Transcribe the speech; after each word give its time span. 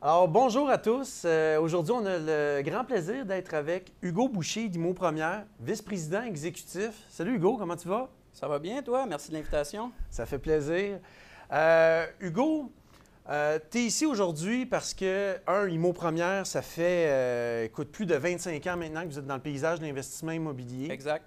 Alors, 0.00 0.28
bonjour 0.28 0.70
à 0.70 0.78
tous. 0.78 1.22
Euh, 1.24 1.60
Aujourd'hui, 1.60 1.92
on 1.92 2.06
a 2.06 2.18
le 2.18 2.62
grand 2.62 2.84
plaisir 2.84 3.26
d'être 3.26 3.52
avec 3.54 3.92
Hugo 4.00 4.28
Boucher 4.28 4.68
d'Imo 4.68 4.94
Première, 4.94 5.44
vice-président 5.60 6.22
exécutif. 6.22 6.92
Salut 7.10 7.34
Hugo, 7.34 7.56
comment 7.56 7.74
tu 7.74 7.88
vas? 7.88 8.08
Ça 8.32 8.46
va 8.46 8.60
bien, 8.60 8.80
toi? 8.82 9.06
Merci 9.06 9.30
de 9.30 9.34
l'invitation. 9.34 9.90
Ça 10.08 10.24
fait 10.24 10.38
plaisir. 10.38 11.00
Euh, 11.52 12.06
Hugo, 12.20 12.70
tu 13.26 13.78
es 13.78 13.82
ici 13.82 14.06
aujourd'hui 14.06 14.66
parce 14.66 14.94
que, 14.94 15.36
un, 15.48 15.66
IMO 15.68 15.92
Première, 15.92 16.46
ça 16.46 16.62
fait 16.62 17.06
euh, 17.08 17.64
écoute, 17.64 17.90
plus 17.90 18.06
de 18.06 18.14
25 18.14 18.64
ans 18.68 18.76
maintenant 18.76 19.02
que 19.02 19.08
vous 19.08 19.18
êtes 19.18 19.26
dans 19.26 19.34
le 19.34 19.42
paysage 19.42 19.80
de 19.80 19.84
l'investissement 19.84 20.32
immobilier. 20.32 20.92
Exact. 20.92 21.24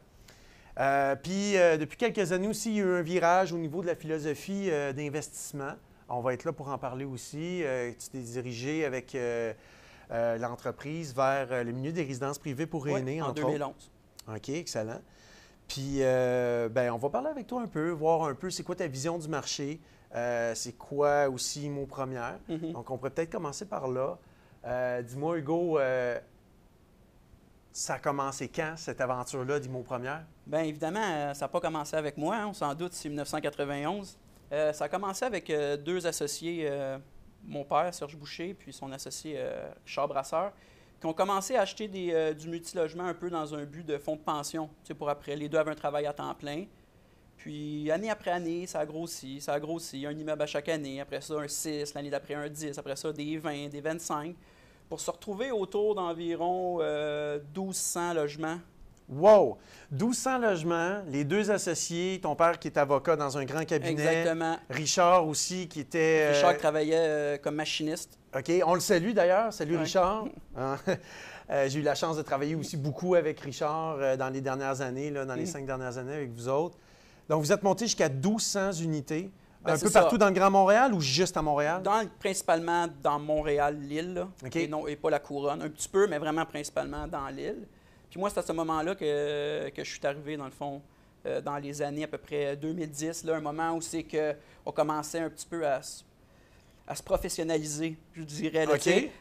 Euh, 0.79 1.15
puis, 1.15 1.57
euh, 1.57 1.77
depuis 1.77 1.97
quelques 1.97 2.31
années 2.31 2.47
aussi, 2.47 2.69
il 2.71 2.77
y 2.77 2.81
a 2.81 2.83
eu 2.83 2.95
un 2.95 3.01
virage 3.01 3.51
au 3.53 3.57
niveau 3.57 3.81
de 3.81 3.87
la 3.87 3.95
philosophie 3.95 4.69
euh, 4.69 4.93
d'investissement. 4.93 5.73
On 6.11 6.21
va 6.21 6.33
être 6.33 6.43
là 6.43 6.51
pour 6.51 6.67
en 6.69 6.77
parler 6.77 7.05
aussi. 7.05 7.63
Euh, 7.63 7.91
tu 7.97 8.09
t'es 8.09 8.19
dirigé 8.19 8.85
avec 8.85 9.15
euh, 9.15 9.53
euh, 10.11 10.37
l'entreprise 10.37 11.15
vers 11.15 11.63
le 11.63 11.71
milieu 11.71 11.91
des 11.91 12.03
résidences 12.03 12.37
privées 12.37 12.65
pour 12.65 12.87
aînés, 12.87 13.21
en 13.21 13.29
entre 13.29 13.41
2011. 13.41 13.69
autres. 13.69 14.35
OK, 14.35 14.49
excellent. 14.49 15.01
Puis, 15.67 15.99
ben, 15.99 16.91
on 16.91 16.97
va 16.97 17.09
parler 17.09 17.29
avec 17.29 17.47
toi 17.47 17.61
un 17.61 17.67
peu, 17.67 17.91
voir 17.91 18.23
un 18.23 18.35
peu 18.35 18.49
c'est 18.49 18.63
quoi 18.63 18.75
ta 18.75 18.87
vision 18.87 19.17
du 19.17 19.29
marché, 19.29 19.79
c'est 20.13 20.77
quoi 20.77 21.29
aussi 21.29 21.69
mot 21.69 21.85
première. 21.85 22.39
Mhm. 22.49 22.73
Donc, 22.73 22.89
on 22.89 22.97
pourrait 22.97 23.11
peut-être 23.11 23.31
commencer 23.31 23.65
par 23.65 23.87
là. 23.87 24.17
Dis-moi, 25.01 25.37
Hugo, 25.37 25.79
ça 27.71 27.93
a 27.93 27.99
commencé 27.99 28.49
quand, 28.49 28.73
cette 28.75 28.99
aventure-là 28.99 29.61
d'Imo 29.61 29.81
Première? 29.81 30.25
Bien 30.45 30.63
évidemment, 30.63 31.33
ça 31.33 31.45
n'a 31.45 31.47
pas 31.49 31.61
commencé 31.61 31.95
avec 31.95 32.17
moi, 32.17 32.35
hein, 32.35 32.47
on 32.47 32.53
s'en 32.53 32.75
doute, 32.75 32.91
c'est 32.91 33.07
1991. 33.07 34.17
Euh, 34.51 34.73
ça 34.73 34.85
a 34.85 34.89
commencé 34.89 35.23
avec 35.23 35.49
euh, 35.49 35.77
deux 35.77 36.05
associés, 36.05 36.67
euh, 36.69 36.97
mon 37.43 37.63
père, 37.63 37.93
Serge 37.93 38.17
Boucher, 38.17 38.53
puis 38.53 38.73
son 38.73 38.91
associé, 38.91 39.39
Richard 39.85 40.07
Brasseur, 40.07 40.51
qui 40.99 41.07
ont 41.07 41.13
commencé 41.13 41.55
à 41.55 41.61
acheter 41.61 41.87
des, 41.87 42.35
du 42.35 42.47
multilogement 42.47 43.05
un 43.05 43.15
peu 43.15 43.29
dans 43.29 43.55
un 43.55 43.63
but 43.63 43.83
de 43.83 43.97
fonds 43.97 44.15
de 44.15 44.21
pension, 44.21 44.69
pour 44.97 45.09
après. 45.09 45.35
Les 45.35 45.49
deux 45.49 45.57
avaient 45.57 45.71
un 45.71 45.75
travail 45.75 46.05
à 46.05 46.13
temps 46.13 46.35
plein. 46.35 46.65
Puis, 47.37 47.89
année 47.89 48.11
après 48.11 48.29
année, 48.29 48.67
ça 48.67 48.81
a 48.81 48.85
grossi, 48.85 49.41
ça 49.41 49.53
a 49.53 49.59
grossi. 49.59 50.05
Un 50.05 50.11
immeuble 50.11 50.43
à 50.43 50.45
chaque 50.45 50.69
année, 50.69 51.01
après 51.01 51.21
ça, 51.21 51.33
un 51.39 51.47
6, 51.47 51.95
l'année 51.95 52.11
d'après, 52.11 52.35
un 52.35 52.47
10, 52.47 52.77
après 52.77 52.95
ça, 52.95 53.11
des 53.11 53.39
20, 53.39 53.69
des 53.69 53.81
25, 53.81 54.35
pour 54.87 54.99
se 54.99 55.09
retrouver 55.09 55.49
autour 55.49 55.95
d'environ 55.95 56.77
euh, 56.81 57.39
1200 57.55 58.13
logements 58.13 58.59
Wow! 59.11 59.57
1200 59.91 60.37
logements, 60.39 61.01
les 61.07 61.23
deux 61.25 61.51
associés, 61.51 62.19
ton 62.23 62.33
père 62.35 62.57
qui 62.59 62.69
est 62.69 62.77
avocat 62.77 63.15
dans 63.17 63.37
un 63.37 63.43
grand 63.43 63.65
cabinet, 63.65 63.91
Exactement. 63.91 64.57
Richard 64.69 65.27
aussi 65.27 65.67
qui 65.67 65.81
était... 65.81 66.27
euh, 66.29 66.31
Richard 66.33 66.53
qui 66.53 66.59
travaillait 66.59 66.95
euh, 66.97 67.37
comme 67.37 67.55
machiniste. 67.55 68.17
OK, 68.35 68.49
on 68.65 68.73
le 68.73 68.79
salue 68.79 69.11
d'ailleurs. 69.11 69.51
Salut 69.51 69.75
Ouais. 69.75 69.83
Richard. 69.83 70.25
Hein? 70.57 70.77
Euh, 71.49 71.67
J'ai 71.67 71.79
eu 71.79 71.83
la 71.83 71.95
chance 71.95 72.15
de 72.15 72.21
travailler 72.21 72.55
aussi 72.55 72.77
beaucoup 72.77 73.15
avec 73.15 73.39
Richard 73.41 74.17
dans 74.17 74.29
les 74.29 74.39
dernières 74.39 74.79
années, 74.79 75.11
là, 75.11 75.25
dans 75.25 75.35
les 75.35 75.43
Mm. 75.43 75.47
cinq 75.47 75.65
dernières 75.65 75.97
années 75.97 76.13
avec 76.15 76.31
vous 76.31 76.47
autres. 76.47 76.77
Donc, 77.27 77.41
vous 77.43 77.51
êtes 77.51 77.63
monté 77.63 77.85
jusqu'à 77.85 78.07
1200 78.07 78.71
unités, 78.81 79.29
Ben, 79.65 79.73
un 79.73 79.77
peu 79.77 79.89
ça. 79.89 80.01
partout 80.01 80.17
dans 80.17 80.27
le 80.27 80.33
Grand 80.33 80.49
Montréal 80.49 80.93
ou 80.93 81.01
juste 81.01 81.35
à 81.35 81.41
Montréal? 81.41 81.81
Dans, 81.83 82.07
principalement 82.19 82.87
dans 83.03 83.19
Montréal, 83.19 83.77
l'île, 83.81 84.25
non, 84.69 84.87
et 84.87 84.95
pas 84.95 85.09
la 85.09 85.19
couronne. 85.19 85.61
Un 85.61 85.69
petit 85.69 85.89
peu, 85.89 86.07
mais 86.07 86.17
vraiment 86.17 86.45
principalement 86.45 87.05
dans 87.07 87.27
l'île. 87.27 87.67
Puis 88.11 88.19
moi, 88.19 88.29
c'est 88.29 88.39
à 88.39 88.43
ce 88.43 88.51
moment-là 88.51 88.93
que, 88.93 89.69
que 89.69 89.83
je 89.83 89.89
suis 89.89 90.05
arrivé, 90.05 90.37
dans 90.37 90.45
le 90.45 90.51
fond, 90.51 90.81
euh, 91.25 91.39
dans 91.41 91.57
les 91.57 91.81
années 91.81 92.03
à 92.03 92.07
peu 92.07 92.17
près 92.17 92.55
2010, 92.57 93.23
là, 93.23 93.37
un 93.37 93.41
moment 93.41 93.71
où 93.73 93.81
c'est 93.81 94.03
qu'on 94.03 94.71
commençait 94.71 95.19
un 95.19 95.29
petit 95.29 95.47
peu 95.47 95.65
à, 95.65 95.81
se- 95.81 96.03
à 96.87 96.93
se 96.95 97.01
professionnaliser, 97.03 97.97
je 98.13 98.23
dirais, 98.23 98.65
là, 98.65 98.77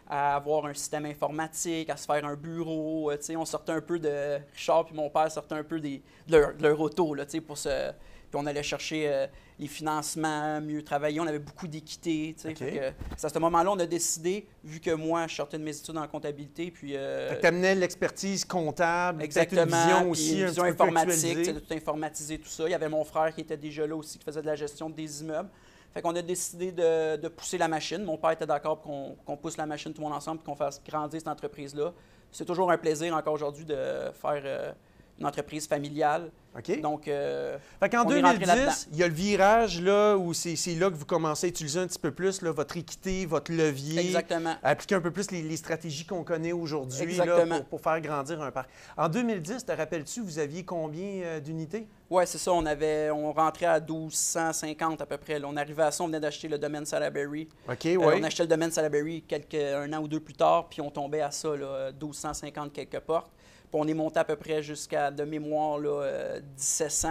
à 0.09 0.35
avoir 0.35 0.67
un 0.67 0.75
système 0.75 1.07
informatique, 1.07 1.89
à 1.89 1.97
se 1.97 2.05
faire 2.05 2.25
un 2.25 2.35
bureau. 2.35 3.11
euh, 3.13 3.17
on 3.37 3.45
sortait 3.45 3.73
un 3.73 3.81
peu 3.81 3.99
de... 4.01 4.39
Richard 4.53 4.87
puis 4.87 4.95
mon 4.97 5.09
père 5.09 5.31
sortaient 5.31 5.55
un 5.55 5.63
peu 5.65 5.79
des, 5.79 6.03
de, 6.27 6.37
leur, 6.37 6.55
de 6.55 6.63
leur 6.63 6.81
auto 6.81 7.15
là, 7.15 7.25
pour 7.47 7.59
se... 7.59 7.93
Puis 8.31 8.41
on 8.41 8.47
allait 8.47 8.63
chercher 8.63 9.09
euh, 9.09 9.27
les 9.59 9.67
financements, 9.67 10.61
mieux 10.61 10.83
travailler. 10.83 11.19
On 11.21 11.27
avait 11.27 11.41
beaucoup 11.41 11.67
d'équité. 11.67 12.35
tu 12.41 12.55
sais. 12.55 12.95
C'est 13.17 13.27
à 13.27 13.29
ce 13.31 13.39
moment-là 13.41 13.73
on 13.73 13.79
a 13.79 13.87
décidé, 13.87 14.47
vu 14.63 14.79
que 14.81 14.93
moi, 14.93 15.27
je 15.27 15.35
sortais 15.35 15.59
de 15.59 15.65
mes 15.65 15.77
études 15.77 15.97
en 15.97 16.07
comptabilité, 16.07 16.71
puis... 16.71 16.93
euh, 16.97 17.35
Tu 17.41 17.47
amenais 17.47 17.75
l'expertise 17.75 18.45
comptable, 18.45 19.23
Exactement. 19.23 19.63
une 19.63 19.69
vision 19.69 20.11
aussi 20.11 20.39
une 20.39 20.45
un 20.45 20.47
vision 20.47 20.63
plus 20.63 20.71
informatique, 20.73 21.43
tu 21.43 21.55
tout 21.55 21.75
informatiser, 21.75 22.39
tout 22.39 22.49
ça. 22.49 22.65
Il 22.67 22.71
y 22.71 22.75
avait 22.75 22.89
mon 22.89 23.05
frère 23.05 23.35
qui 23.35 23.41
était 23.41 23.57
déjà 23.57 23.87
là 23.87 23.97
aussi, 23.97 24.19
qui 24.19 24.25
faisait 24.25 24.43
de 24.43 24.47
la 24.47 24.55
gestion 24.57 24.89
des 24.89 25.23
immeubles. 25.23 25.49
Fait 25.93 26.03
qu'on 26.03 26.15
a 26.15 26.23
décidé 26.23 26.71
de, 26.71 27.17
de 27.17 27.27
pousser 27.27 27.59
la 27.59 27.67
machine. 27.67 28.05
Mon 28.05 28.17
père 28.17 28.31
était 28.31 28.47
d'accord 28.47 28.81
pour 28.81 28.93
qu'on 28.93 29.17
qu'on 29.27 29.37
pousse 29.37 29.57
la 29.57 29.67
machine 29.67 29.93
tout 29.93 30.01
le 30.01 30.07
monde 30.07 30.17
ensemble 30.17 30.41
et 30.41 30.47
qu'on 30.47 30.55
fasse 30.55 30.81
grandir 30.89 31.19
cette 31.19 31.27
entreprise-là. 31.27 31.93
C'est 32.31 32.45
toujours 32.45 32.71
un 32.71 32.79
plaisir 32.79 33.13
encore 33.17 33.33
aujourd'hui 33.35 33.65
de 33.65 33.75
faire 33.75 34.43
euh, 34.45 34.73
une 35.21 35.27
entreprise 35.27 35.67
familiale. 35.69 36.31
OK. 36.59 36.81
Donc, 36.81 37.07
euh, 37.07 37.59
Fait 37.79 37.89
qu'en 37.89 38.05
on 38.05 38.11
est 38.11 38.21
rentré 38.23 38.45
là-dedans. 38.45 38.65
2010, 38.65 38.89
il 38.93 38.99
y 38.99 39.03
a 39.05 39.07
le 39.09 39.15
virage 39.15 39.81
là, 39.81 40.17
où 40.17 40.35
c'est 40.35 40.57
là 40.75 40.91
que 40.91 40.97
vous 40.97 41.05
commencez 41.05 41.47
à 41.47 41.49
utiliser 41.49 41.79
un 41.79 41.87
petit 41.87 41.99
peu 42.01 42.11
plus 42.11 42.43
là, 42.43 42.51
votre 42.51 42.77
équité, 42.77 43.25
votre 43.25 43.53
levier. 43.53 44.01
exactement. 44.01 44.57
appliquer 44.65 44.97
un 44.97 45.01
peu 45.01 45.13
plus 45.13 45.31
les, 45.31 45.43
les 45.43 45.57
stratégies 45.57 46.05
qu'on 46.05 46.25
connaît 46.25 46.51
aujourd'hui 46.51 47.17
pour, 47.49 47.65
pour 47.67 47.81
faire 47.81 48.01
grandir 48.01 48.43
un 48.43 48.51
parc. 48.51 48.69
En 48.97 49.09
2010, 49.09 49.65
te 49.65 49.71
rappelles-tu, 49.71 50.23
vous 50.23 50.41
aviez 50.41 50.65
combien 50.65 51.23
euh, 51.23 51.39
d'unités? 51.41 51.87
Oui, 52.11 52.25
c'est 52.27 52.39
ça. 52.39 52.53
On, 52.53 52.67
avait, 52.67 53.11
on 53.13 53.33
rentrait 53.33 53.67
à 53.67 53.79
1250 53.79 55.01
à 55.03 55.07
peu 55.07 55.19
près. 55.19 55.39
là. 55.39 55.47
On 55.49 55.57
arrivait 55.57 55.85
à 55.85 55.93
ça, 55.93 56.03
on 56.03 56.07
venait 56.09 56.19
d'acheter 56.19 56.49
le 56.49 56.59
domaine 56.59 56.85
Salaberry. 56.85 57.49
OK, 57.69 57.87
Euh, 57.87 57.97
oui. 57.97 58.15
on 58.21 58.23
achetait 58.25 58.43
le 58.43 58.49
domaine 58.49 58.73
Salaberry 58.73 59.23
quelques, 59.23 59.55
un 59.55 59.93
an 59.93 60.01
ou 60.03 60.09
deux 60.09 60.19
plus 60.21 60.35
tard, 60.35 60.69
puis 60.69 60.81
on 60.81 60.91
tombait 60.91 61.21
à 61.21 61.31
ça, 61.31 61.55
là, 61.57 61.93
1250 61.93 62.73
quelques 62.73 62.99
portes. 63.01 63.31
Puis 63.71 63.81
on 63.81 63.87
est 63.87 63.95
monté 63.95 64.19
à 64.19 64.25
peu 64.25 64.37
près 64.37 64.63
jusqu'à, 64.63 65.11
de 65.11 65.23
mémoire, 65.25 65.79
là, 65.79 66.03
euh, 66.03 66.41
1700 66.57 67.11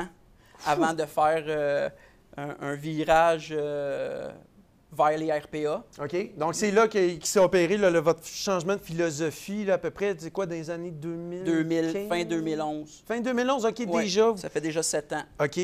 avant 0.66 0.94
de 0.94 1.06
faire 1.06 1.44
euh, 1.47 1.90
un, 2.38 2.56
un 2.59 2.75
virage 2.75 3.53
euh, 3.56 4.30
vers 4.92 5.18
les 5.18 5.31
RPA. 5.31 5.84
OK. 6.03 6.36
Donc, 6.36 6.56
c'est 6.56 6.72
là 6.72 6.88
qu'il 6.90 7.24
s'est 7.25 7.40
opéré 7.40 7.78
là, 7.78 7.90
le- 7.90 8.00
votre 8.00 8.25
changement 8.25 8.75
de 8.75 8.81
philosophie, 8.81 9.64
là, 9.64 9.75
à 9.75 9.78
peu 9.78 9.92
près, 9.92 10.16
c'est 10.18 10.31
quoi, 10.31 10.46
dans 10.46 10.56
les 10.56 10.70
années 10.70 10.92
2000? 10.92 11.44
2000, 11.46 12.08
fin 12.09 12.24
2011. 12.25 13.03
Fin 13.08 13.22
2011, 13.22 13.66
OK, 13.66 13.80
Ouais, 13.88 14.02
déjà. 14.03 14.34
Ça 14.36 14.50
fait 14.50 14.62
déjà 14.62 14.84
sept 14.84 15.14
ans. 15.14 15.24
OK. 15.41 15.59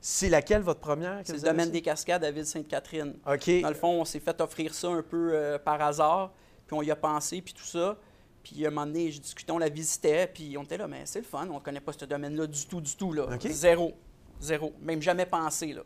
C'est 0.00 0.30
laquelle, 0.30 0.62
votre 0.62 0.80
première? 0.80 1.20
C'est 1.24 1.34
le 1.34 1.40
domaine 1.40 1.66
ça? 1.66 1.72
des 1.72 1.82
cascades 1.82 2.24
à 2.24 2.30
Ville-Sainte-Catherine. 2.30 3.14
OK. 3.30 3.60
Dans 3.60 3.68
le 3.68 3.74
fond, 3.74 4.00
on 4.00 4.04
s'est 4.06 4.20
fait 4.20 4.40
offrir 4.40 4.72
ça 4.72 4.88
un 4.88 5.02
peu 5.02 5.32
euh, 5.34 5.58
par 5.58 5.82
hasard, 5.82 6.32
puis 6.66 6.74
on 6.74 6.80
y 6.80 6.90
a 6.90 6.96
pensé, 6.96 7.42
puis 7.42 7.52
tout 7.52 7.64
ça. 7.66 7.98
Puis 8.42 8.64
à 8.64 8.68
un 8.68 8.70
moment 8.70 8.86
donné, 8.86 9.10
je 9.10 9.20
discutais, 9.20 9.52
on 9.52 9.58
la 9.58 9.68
visitait, 9.68 10.26
puis 10.26 10.56
on 10.56 10.62
était 10.62 10.78
là, 10.78 10.88
mais 10.88 11.02
c'est 11.04 11.18
le 11.20 11.24
fun, 11.24 11.46
on 11.50 11.54
ne 11.54 11.60
connaît 11.60 11.80
pas 11.80 11.92
ce 11.92 12.04
domaine-là 12.04 12.46
du 12.46 12.66
tout, 12.66 12.80
du 12.80 12.96
tout. 12.96 13.12
Là. 13.12 13.26
Zéro. 13.50 13.92
Zéro. 14.40 14.72
Même 14.80 15.02
jamais 15.02 15.26
pensé. 15.26 15.72
Là. 15.74 15.82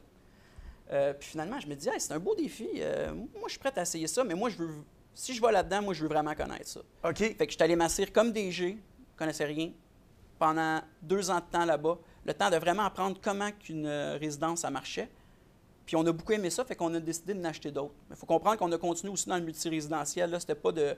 Euh, 0.92 1.12
puis 1.14 1.30
finalement, 1.30 1.58
je 1.60 1.66
me 1.66 1.74
dis, 1.74 1.88
Hey, 1.88 1.98
c'est 2.00 2.12
un 2.12 2.18
beau 2.20 2.34
défi. 2.34 2.68
euh, 2.76 3.12
moi, 3.12 3.44
je 3.46 3.50
suis 3.52 3.58
prêt 3.58 3.72
à 3.76 3.82
essayer 3.82 4.06
ça, 4.06 4.22
mais 4.24 4.34
moi, 4.34 4.50
je 4.50 4.56
veux. 4.58 4.70
Si 5.14 5.32
je 5.34 5.40
vais 5.40 5.52
là-dedans, 5.52 5.82
moi, 5.82 5.94
je 5.94 6.02
veux 6.02 6.08
vraiment 6.08 6.34
connaître 6.34 6.66
ça. 6.68 6.80
OK. 7.08 7.18
Fait 7.18 7.34
que 7.34 7.46
je 7.46 7.54
suis 7.56 7.62
allé 7.62 7.76
m'asseoir 7.76 8.10
comme 8.12 8.32
DG, 8.32 8.76
je 9.12 9.16
connaissais 9.18 9.44
rien, 9.44 9.70
pendant 10.38 10.80
deux 11.02 11.30
ans 11.30 11.36
de 11.38 11.44
temps 11.50 11.64
là-bas. 11.64 11.98
Le 12.24 12.34
temps 12.34 12.50
de 12.50 12.56
vraiment 12.56 12.82
apprendre 12.84 13.18
comment 13.22 13.50
qu'une 13.52 13.86
euh, 13.86 14.16
résidence, 14.18 14.60
ça 14.60 14.70
marchait. 14.70 15.08
Puis 15.86 15.96
on 15.96 16.06
a 16.06 16.12
beaucoup 16.12 16.32
aimé 16.32 16.48
ça, 16.50 16.64
fait 16.64 16.74
qu'on 16.76 16.92
a 16.94 17.00
décidé 17.00 17.34
d'en 17.34 17.44
acheter 17.44 17.70
d'autres. 17.70 17.94
Mais 18.08 18.16
il 18.16 18.18
faut 18.18 18.26
comprendre 18.26 18.56
qu'on 18.58 18.72
a 18.72 18.78
continué 18.78 19.12
aussi 19.12 19.28
dans 19.28 19.36
le 19.36 19.42
multirésidentiel. 19.44 20.30
Là, 20.30 20.40
c'était 20.40 20.54
pas 20.54 20.72
de 20.72 20.96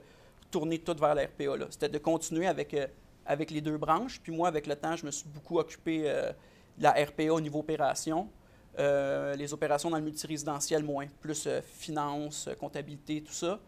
tourner 0.51 0.79
tout 0.79 0.97
vers 0.99 1.15
la 1.15 1.25
RPA. 1.25 1.67
C'était 1.71 1.89
de 1.89 1.99
continuer 1.99 2.47
avec, 2.47 2.75
euh, 2.75 2.87
avec 3.25 3.51
les 3.51 3.61
deux 3.61 3.79
branches. 3.79 4.21
Puis 4.21 4.33
moi, 4.33 4.49
avec 4.49 4.67
le 4.67 4.77
temps, 4.77 4.97
je 4.97 5.07
me 5.07 5.11
suis 5.11 5.29
beaucoup 5.29 5.59
occupé 5.59 6.03
euh, 6.05 6.33
de 6.79 6.83
la 6.83 6.93
RPA 6.93 7.33
au 7.33 7.41
niveau 7.41 7.61
opération. 7.61 8.29
Euh, 8.79 9.35
les 9.37 9.53
opérations 9.53 9.91
dans 9.91 9.97
le 9.97 10.05
multirésidentiel, 10.05 10.85
moins. 10.85 11.07
Plus 11.21 11.49
finance, 11.63 12.49
comptabilité, 12.59 13.23
tout 13.23 13.33
ça. 13.33 13.59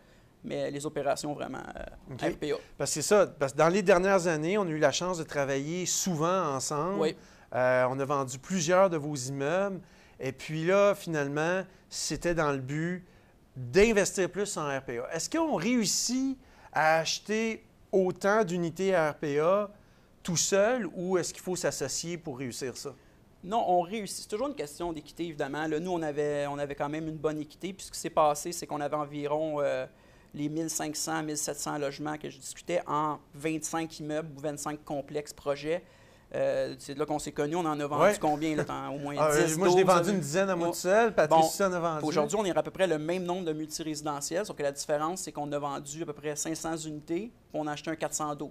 Mais 0.45 0.71
les 0.71 0.87
opérations, 0.87 1.33
vraiment, 1.33 1.63
euh. 1.77 2.15
RPA. 2.15 2.57
Parce 2.77 2.91
que 2.91 2.95
c'est 2.95 3.03
ça. 3.03 3.27
Parce 3.27 3.53
que 3.53 3.59
dans 3.59 3.69
les 3.69 3.83
dernières 3.83 4.27
années, 4.27 4.57
on 4.59 4.63
a 4.63 4.71
eu 4.71 4.79
la 4.79 4.93
chance 4.93 5.19
de 5.19 5.25
travailler 5.25 5.87
souvent 5.87 6.55
ensemble. 6.55 7.01
Oui. 7.01 7.17
Euh, 7.55 7.87
on 7.91 7.99
a 7.99 8.05
vendu 8.05 8.39
plusieurs 8.39 8.91
de 8.91 8.97
vos 8.97 9.15
immeubles. 9.15 9.81
Et 10.21 10.33
puis 10.33 10.65
là, 10.65 10.95
finalement, 10.95 11.63
c'était 11.89 12.35
dans 12.35 12.53
le 12.53 12.59
but 12.59 13.05
d'investir 13.57 14.31
plus 14.31 14.57
en 14.57 14.67
RPA. 14.67 15.09
Est-ce 15.13 15.29
qu'on 15.31 15.57
réussit 15.57 16.39
à 16.79 17.01
acheter 17.01 17.65
autant 17.91 18.45
d'unités 18.45 18.95
à 18.95 19.11
RPA 19.11 19.69
tout 20.23 20.37
seul 20.37 20.89
ou 20.95 21.19
est-ce 21.19 21.35
qu'il 21.35 21.43
faut 21.43 21.57
s'associer 21.57 22.17
pour 22.17 22.39
réussir 22.39 22.77
ça? 22.77 22.95
Non, 23.43 23.65
on 23.67 23.81
réussit. 23.81 24.23
C'est 24.23 24.29
toujours 24.29 24.47
une 24.47 24.55
question 24.55 24.93
d'équité, 24.93 25.25
évidemment. 25.25 25.67
Là, 25.67 25.81
nous, 25.81 25.91
on 25.91 26.03
avait, 26.03 26.47
on 26.47 26.57
avait 26.57 26.77
quand 26.77 26.89
même 26.89 27.09
une 27.09 27.17
bonne 27.17 27.41
équité. 27.41 27.73
Puis 27.73 27.87
ce 27.87 27.91
qui 27.91 27.99
s'est 27.99 28.11
passé, 28.11 28.53
c'est 28.53 28.69
qu'on 28.69 28.81
avait 28.81 28.95
environ 28.95 29.61
euh, 29.61 29.87
les 30.33 30.49
1500, 30.49 31.25
1700 31.25 31.79
logements 31.79 32.17
que 32.17 32.31
je 32.31 32.39
discutais 32.39 32.81
en 32.87 33.19
25 33.35 33.99
immeubles 33.99 34.31
ou 34.37 34.41
25 34.41 34.85
complexes 34.85 35.33
projets. 35.33 35.83
Euh, 36.35 36.75
c'est 36.79 36.97
là 36.97 37.07
qu'on 37.07 37.19
s'est 37.19 37.33
connus. 37.33 37.57
On 37.57 37.61
en 37.65 37.81
a 37.81 37.87
vendu 37.87 38.03
Ouais. 38.03 38.19
combien? 38.21 38.55
Là, 38.55 38.65
au 38.95 38.99
moins 38.99 39.15
10, 39.15 39.21
Ah, 39.21 39.57
moi, 39.57 39.69
je 39.71 39.77
l'ai 39.77 39.85
12, 39.85 39.95
vendu 39.95 40.09
là. 40.09 40.15
une 40.15 40.21
dizaine 40.21 40.51
à 40.51 40.57
moi 40.57 40.69
tout 40.69 40.75
seul. 40.75 41.15
Bon, 41.31 41.41
aussi 41.41 41.63
en 41.65 41.73
a 41.73 41.81
vendu. 41.81 42.05
Aujourd'hui, 42.05 42.37
on 42.39 42.45
est 42.45 42.57
à 42.57 42.63
peu 42.63 42.71
près 42.71 42.87
le 42.87 42.99
même 42.99 43.25
nombre 43.25 43.47
de 43.47 43.53
multirésidentiels, 43.55 44.45
sauf 44.45 44.57
que 44.57 44.63
la 44.63 44.73
différence, 44.73 45.23
c'est 45.23 45.33
qu'on 45.33 45.51
a 45.53 45.59
vendu 45.59 46.03
à 46.03 46.07
peu 46.07 46.13
près 46.13 46.37
500 46.37 46.77
unités, 46.77 47.31
puis 47.51 47.61
on 47.61 47.67
a 47.67 47.73
acheté 47.73 47.91
un 47.91 47.97
412 47.97 48.51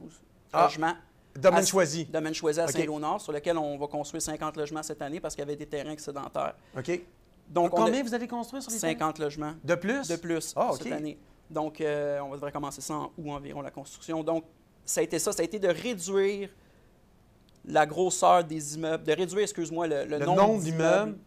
Ah. 0.53 0.63
logements. 0.63 0.94
Domaine 1.35 1.59
à- 1.59 1.65
choisi. 1.65 2.06
Domaine 2.06 2.33
choisi 2.33 2.59
à 2.59 2.63
OK. 2.63 2.71
Saint-Léonard, 2.71 3.21
sur 3.21 3.31
lequel 3.31 3.57
on 3.59 3.77
va 3.77 3.85
construire 3.85 4.24
50 4.24 4.57
logements 4.57 4.81
cette 4.81 5.01
année 5.03 5.19
parce 5.19 5.35
qu'il 5.35 5.44
y 5.44 5.47
avait 5.47 5.56
des 5.56 5.68
terrains 5.68 5.91
excédentaires. 5.91 6.56
OK. 6.75 7.00
Donc, 7.47 7.69
Combien 7.71 8.01
vous 8.03 8.13
allez 8.15 8.27
construire 8.27 8.63
sur 8.63 8.71
les 8.71 8.79
terrains? 8.79 8.94
50 8.94 9.19
logements 9.19 9.53
De 9.63 9.75
plus? 9.75 10.07
de 10.07 10.15
plus 10.15 10.51
Ah, 10.56 10.71
cette 10.75 10.91
année. 10.91 11.18
Donc, 11.50 11.79
euh, 11.79 12.19
on 12.21 12.31
devrait 12.31 12.51
commencer 12.51 12.81
ça 12.81 12.95
en 12.95 13.12
août 13.18 13.29
environ, 13.29 13.62
la 13.62 13.69
construction. 13.71 14.24
Donc, 14.24 14.45
ça 14.83 15.00
a 15.01 15.03
été 15.03 15.19
ça. 15.19 15.31
Ça 15.31 15.44
a 15.44 15.45
été 15.45 15.59
de 15.59 15.68
réduire 15.68 16.50
la 17.68 17.86
grosseur 17.86 18.44
des 18.44 18.75
immeubles, 18.75 19.04
de 19.04 19.12
réduire, 19.14 19.42
excuse-moi, 19.44 19.88
le, 19.88 20.06
le 20.06 20.18
Le 20.19 20.25
nombre, 20.25 20.60
d'immeubles 20.62 21.18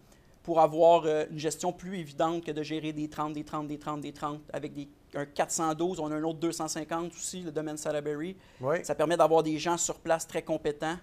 pour 0.42 0.58
avoir 0.60 1.02
euh, 1.04 1.24
une 1.30 1.38
gestion 1.38 1.70
plus 1.72 1.98
évidente 1.98 2.42
que 2.44 2.50
de 2.50 2.62
gérer 2.62 2.92
des 2.92 3.08
30, 3.08 3.34
des 3.34 3.44
30, 3.44 3.66
des 3.68 3.78
30, 3.78 4.00
des 4.00 4.12
30 4.12 4.40
avec 4.52 4.72
des, 4.72 4.88
un 5.14 5.26
412. 5.26 6.00
On 6.00 6.10
a 6.10 6.14
un 6.16 6.22
autre 6.24 6.38
250 6.40 7.12
aussi, 7.12 7.42
le 7.42 7.52
domaine 7.52 7.76
Salaberry. 7.76 8.36
Oui. 8.60 8.76
Ça 8.84 8.94
permet 8.94 9.16
d'avoir 9.18 9.42
des 9.42 9.58
gens 9.58 9.76
sur 9.76 9.98
place 10.00 10.26
très 10.26 10.42
compétents. 10.42 10.96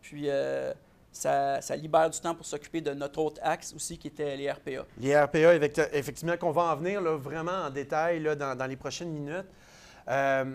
Puis, 0.00 0.24
euh, 0.30 0.72
ça, 1.10 1.60
ça 1.60 1.74
libère 1.74 2.08
du 2.08 2.20
temps 2.20 2.34
pour 2.36 2.46
s'occuper 2.46 2.80
de 2.80 2.92
notre 2.94 3.18
autre 3.20 3.40
axe 3.42 3.74
aussi, 3.74 3.98
qui 3.98 4.06
était 4.08 4.36
les 4.36 4.48
RPA. 4.50 4.84
Les 5.00 5.18
RPA, 5.18 5.56
effecti- 5.56 5.88
effectivement, 5.92 6.36
qu'on 6.36 6.52
va 6.52 6.62
en 6.72 6.76
venir 6.76 7.00
là, 7.00 7.16
vraiment 7.16 7.64
en 7.66 7.70
détail 7.70 8.20
là, 8.20 8.36
dans, 8.36 8.56
dans 8.56 8.66
les 8.66 8.76
prochaines 8.76 9.10
minutes. 9.10 9.46
Euh, 10.08 10.54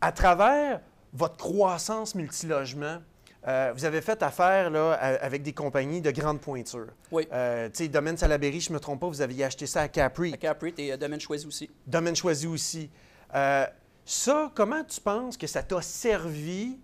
à 0.00 0.10
travers 0.10 0.80
votre 1.12 1.36
croissance 1.36 2.14
multilogement, 2.16 2.98
euh, 3.46 3.72
vous 3.74 3.84
avez 3.84 4.00
fait 4.00 4.22
affaire 4.22 4.70
là, 4.70 4.92
avec 4.92 5.42
des 5.42 5.52
compagnies 5.52 6.00
de 6.00 6.10
grande 6.10 6.40
pointure. 6.40 6.86
Oui. 7.10 7.26
Euh, 7.32 7.68
tu 7.68 7.84
sais, 7.84 7.88
Domaine 7.88 8.16
Salaberry, 8.16 8.60
je 8.60 8.70
ne 8.70 8.74
me 8.74 8.80
trompe 8.80 9.00
pas, 9.00 9.08
vous 9.08 9.20
aviez 9.20 9.44
acheté 9.44 9.66
ça 9.66 9.82
à 9.82 9.88
Capri. 9.88 10.32
À 10.32 10.36
Capri 10.36 10.74
et 10.78 10.92
euh, 10.92 10.96
domaine 10.96 11.20
choisi 11.20 11.46
aussi. 11.46 11.70
Domaine 11.86 12.14
choisi 12.16 12.46
aussi. 12.46 12.90
Euh, 13.34 13.66
ça, 14.04 14.50
comment 14.54 14.84
tu 14.84 15.00
penses 15.00 15.36
que 15.36 15.46
ça 15.46 15.62
t'a 15.62 15.80
servi 15.82 16.78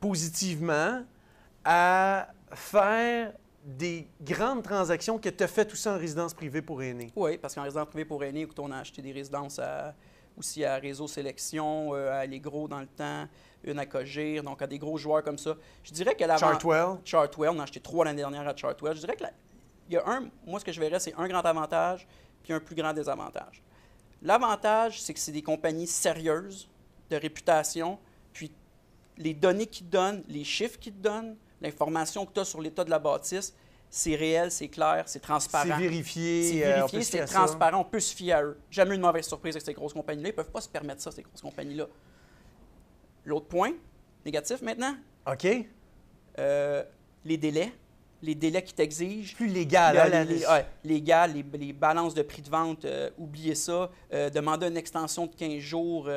positivement 0.00 1.02
à 1.64 2.28
faire 2.54 3.32
des 3.64 4.06
grandes 4.22 4.62
transactions 4.62 5.18
que 5.18 5.28
tu 5.28 5.44
as 5.44 5.48
faites 5.48 5.72
aussi 5.72 5.88
en 5.88 5.98
résidence 5.98 6.32
privée 6.32 6.62
pour 6.62 6.82
aînés? 6.82 7.12
Oui, 7.14 7.36
parce 7.36 7.54
qu'en 7.54 7.62
résidence 7.64 7.88
privée 7.88 8.06
pour 8.06 8.24
aînés, 8.24 8.42
écoute, 8.42 8.58
on 8.60 8.70
a 8.72 8.78
acheté 8.78 9.02
des 9.02 9.12
résidences 9.12 9.58
à- 9.58 9.94
aussi 10.38 10.64
à 10.64 10.76
Réseau 10.76 11.08
Sélection, 11.08 11.94
euh, 11.94 12.10
à 12.12 12.18
Allegro 12.18 12.68
dans 12.68 12.80
le 12.80 12.86
temps, 12.86 13.26
une 13.64 13.78
à 13.78 13.86
Cogir, 13.86 14.42
donc 14.42 14.62
à 14.62 14.66
des 14.66 14.78
gros 14.78 14.96
joueurs 14.96 15.22
comme 15.22 15.38
ça. 15.38 15.56
Je 15.82 15.92
dirais 15.92 16.14
que 16.14 16.24
l'avant... 16.24 16.38
Chartwell? 16.38 16.98
Chartwell, 17.04 17.50
on 17.50 17.58
a 17.58 17.64
acheté 17.64 17.80
trois 17.80 18.04
l'année 18.04 18.18
dernière 18.18 18.46
à 18.46 18.56
Chartwell. 18.56 18.94
Je 18.94 19.00
dirais 19.00 19.16
que 19.16 19.24
la- 19.24 19.32
il 19.88 19.94
y 19.94 19.96
a 19.96 20.06
un, 20.06 20.28
moi 20.46 20.60
ce 20.60 20.64
que 20.64 20.72
je 20.72 20.80
verrais, 20.80 21.00
c'est 21.00 21.14
un 21.16 21.26
grand 21.28 21.44
avantage 21.44 22.06
puis 22.42 22.52
un 22.52 22.60
plus 22.60 22.74
grand 22.76 22.92
désavantage. 22.92 23.62
L'avantage, 24.22 25.00
c'est 25.02 25.14
que 25.14 25.20
c'est 25.20 25.32
des 25.32 25.42
compagnies 25.42 25.86
sérieuses, 25.86 26.68
de 27.10 27.16
réputation, 27.16 27.98
puis 28.32 28.52
les 29.16 29.34
données 29.34 29.66
qu'ils 29.66 29.86
te 29.86 29.92
donnent, 29.92 30.22
les 30.28 30.44
chiffres 30.44 30.78
qu'ils 30.78 30.92
te 30.92 31.02
donnent, 31.02 31.36
l'information 31.60 32.26
que 32.26 32.32
tu 32.32 32.40
as 32.40 32.44
sur 32.44 32.60
l'état 32.60 32.84
de 32.84 32.90
la 32.90 32.98
bâtisse, 32.98 33.54
c'est 33.90 34.14
réel, 34.16 34.50
c'est 34.50 34.68
clair, 34.68 35.04
c'est 35.06 35.20
transparent. 35.20 35.64
C'est 35.66 35.82
vérifié. 35.82 36.42
C'est 36.42 36.66
euh, 36.66 36.74
vérifié, 36.76 37.02
c'est 37.02 37.24
transparent, 37.24 37.80
on 37.80 37.84
peut 37.84 38.00
se 38.00 38.14
fier 38.14 38.32
à 38.32 38.42
eux. 38.42 38.58
Jamais 38.70 38.94
une 38.94 39.00
mauvaise 39.00 39.26
surprise 39.26 39.54
avec 39.56 39.64
ces 39.64 39.72
grosses 39.72 39.94
compagnies-là. 39.94 40.28
Ils 40.28 40.32
ne 40.32 40.36
peuvent 40.36 40.50
pas 40.50 40.60
se 40.60 40.68
permettre 40.68 41.00
ça, 41.00 41.10
ces 41.10 41.22
grosses 41.22 41.40
compagnies-là. 41.40 41.86
L'autre 43.24 43.46
point, 43.46 43.72
négatif 44.24 44.62
maintenant, 44.62 44.94
OK. 45.30 45.46
euh, 46.38 46.82
les 47.24 47.36
délais. 47.36 47.72
Les 48.20 48.34
délais 48.34 48.62
qui 48.62 48.74
t'exigent. 48.74 49.36
Plus 49.36 49.46
légal. 49.46 49.96
Hein, 49.96 50.24
les, 50.24 50.44
ouais, 50.44 50.66
légal, 50.82 51.34
les, 51.34 51.44
les 51.56 51.72
balances 51.72 52.14
de 52.14 52.22
prix 52.22 52.42
de 52.42 52.50
vente, 52.50 52.84
euh, 52.84 53.10
oubliez 53.16 53.54
ça. 53.54 53.90
Euh, 54.12 54.28
demander 54.28 54.66
une 54.66 54.76
extension 54.76 55.26
de 55.26 55.34
15 55.36 55.58
jours, 55.60 56.10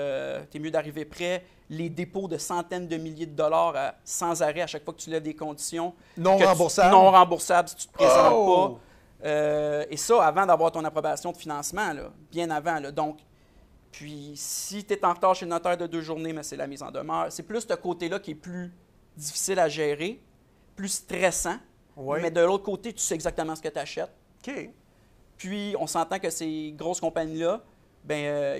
t'es 0.50 0.60
mieux 0.60 0.72
d'arriver 0.72 1.06
prêt. 1.06 1.46
Les 1.72 1.90
dépôts 1.90 2.28
de 2.28 2.38
centaines 2.38 2.88
de 2.88 2.98
milliers 2.98 3.26
de 3.26 3.36
dollars 3.36 3.74
à- 3.76 3.96
sans 4.04 4.42
arrêt 4.44 4.62
à 4.62 4.68
chaque 4.68 4.84
fois 4.84 4.94
que 4.94 5.00
tu 5.00 5.10
lèves 5.10 5.24
des 5.24 5.34
conditions. 5.36 5.94
non 6.18 6.36
que 6.38 6.42
tu- 6.44 6.48
remboursable. 6.48 6.92
non 6.92 7.10
remboursable 7.12 7.70
si 7.70 7.76
tu 7.78 7.88
te 7.88 7.94
présentes 7.94 8.34
Oh! 8.36 8.70
pas. 9.24 9.28
Euh, 9.28 9.86
et 9.90 9.98
ça, 9.98 10.24
avant 10.26 10.46
d'avoir 10.46 10.72
ton 10.72 10.84
approbation 10.84 11.32
de 11.32 11.38
financement, 11.38 11.94
là, 11.94 12.12
bien 12.32 12.50
avant. 12.52 12.80
là. 12.80 12.92
Donc, 12.92 13.20
puis 13.92 14.34
si 14.36 14.84
tu 14.84 14.94
es 14.94 15.06
en 15.06 15.14
retard 15.14 15.34
chez 15.36 15.46
le 15.46 15.52
notaire 15.52 15.78
de 15.78 15.88
deux 15.88 16.02
journées, 16.02 16.34
mais 16.34 16.44
c'est 16.44 16.56
la 16.58 16.68
mise 16.68 16.82
en 16.84 16.92
demeure. 16.92 17.28
C'est 17.32 17.44
plus 17.44 17.62
ce 17.62 17.74
côté-là 17.74 18.20
qui 18.20 18.32
est 18.32 18.36
plus 18.36 18.72
difficile 19.18 19.60
à 19.60 19.68
gérer, 19.70 20.22
plus 20.76 20.90
stressant. 20.90 21.58
Mais 22.22 22.32
de 22.32 22.42
l'autre 22.42 22.64
côté, 22.64 22.92
tu 22.94 23.00
sais 23.00 23.14
exactement 23.16 23.56
ce 23.56 23.62
que 23.62 23.68
tu 23.70 23.78
achètes. 23.80 24.12
OK. 24.48 24.70
Puis, 25.38 25.76
on 25.80 25.88
s'entend 25.88 26.20
que 26.20 26.30
ces 26.30 26.74
grosses 26.76 27.00
compagnies-là, 27.02 27.62
ben, 28.04 28.26
euh, 28.26 28.60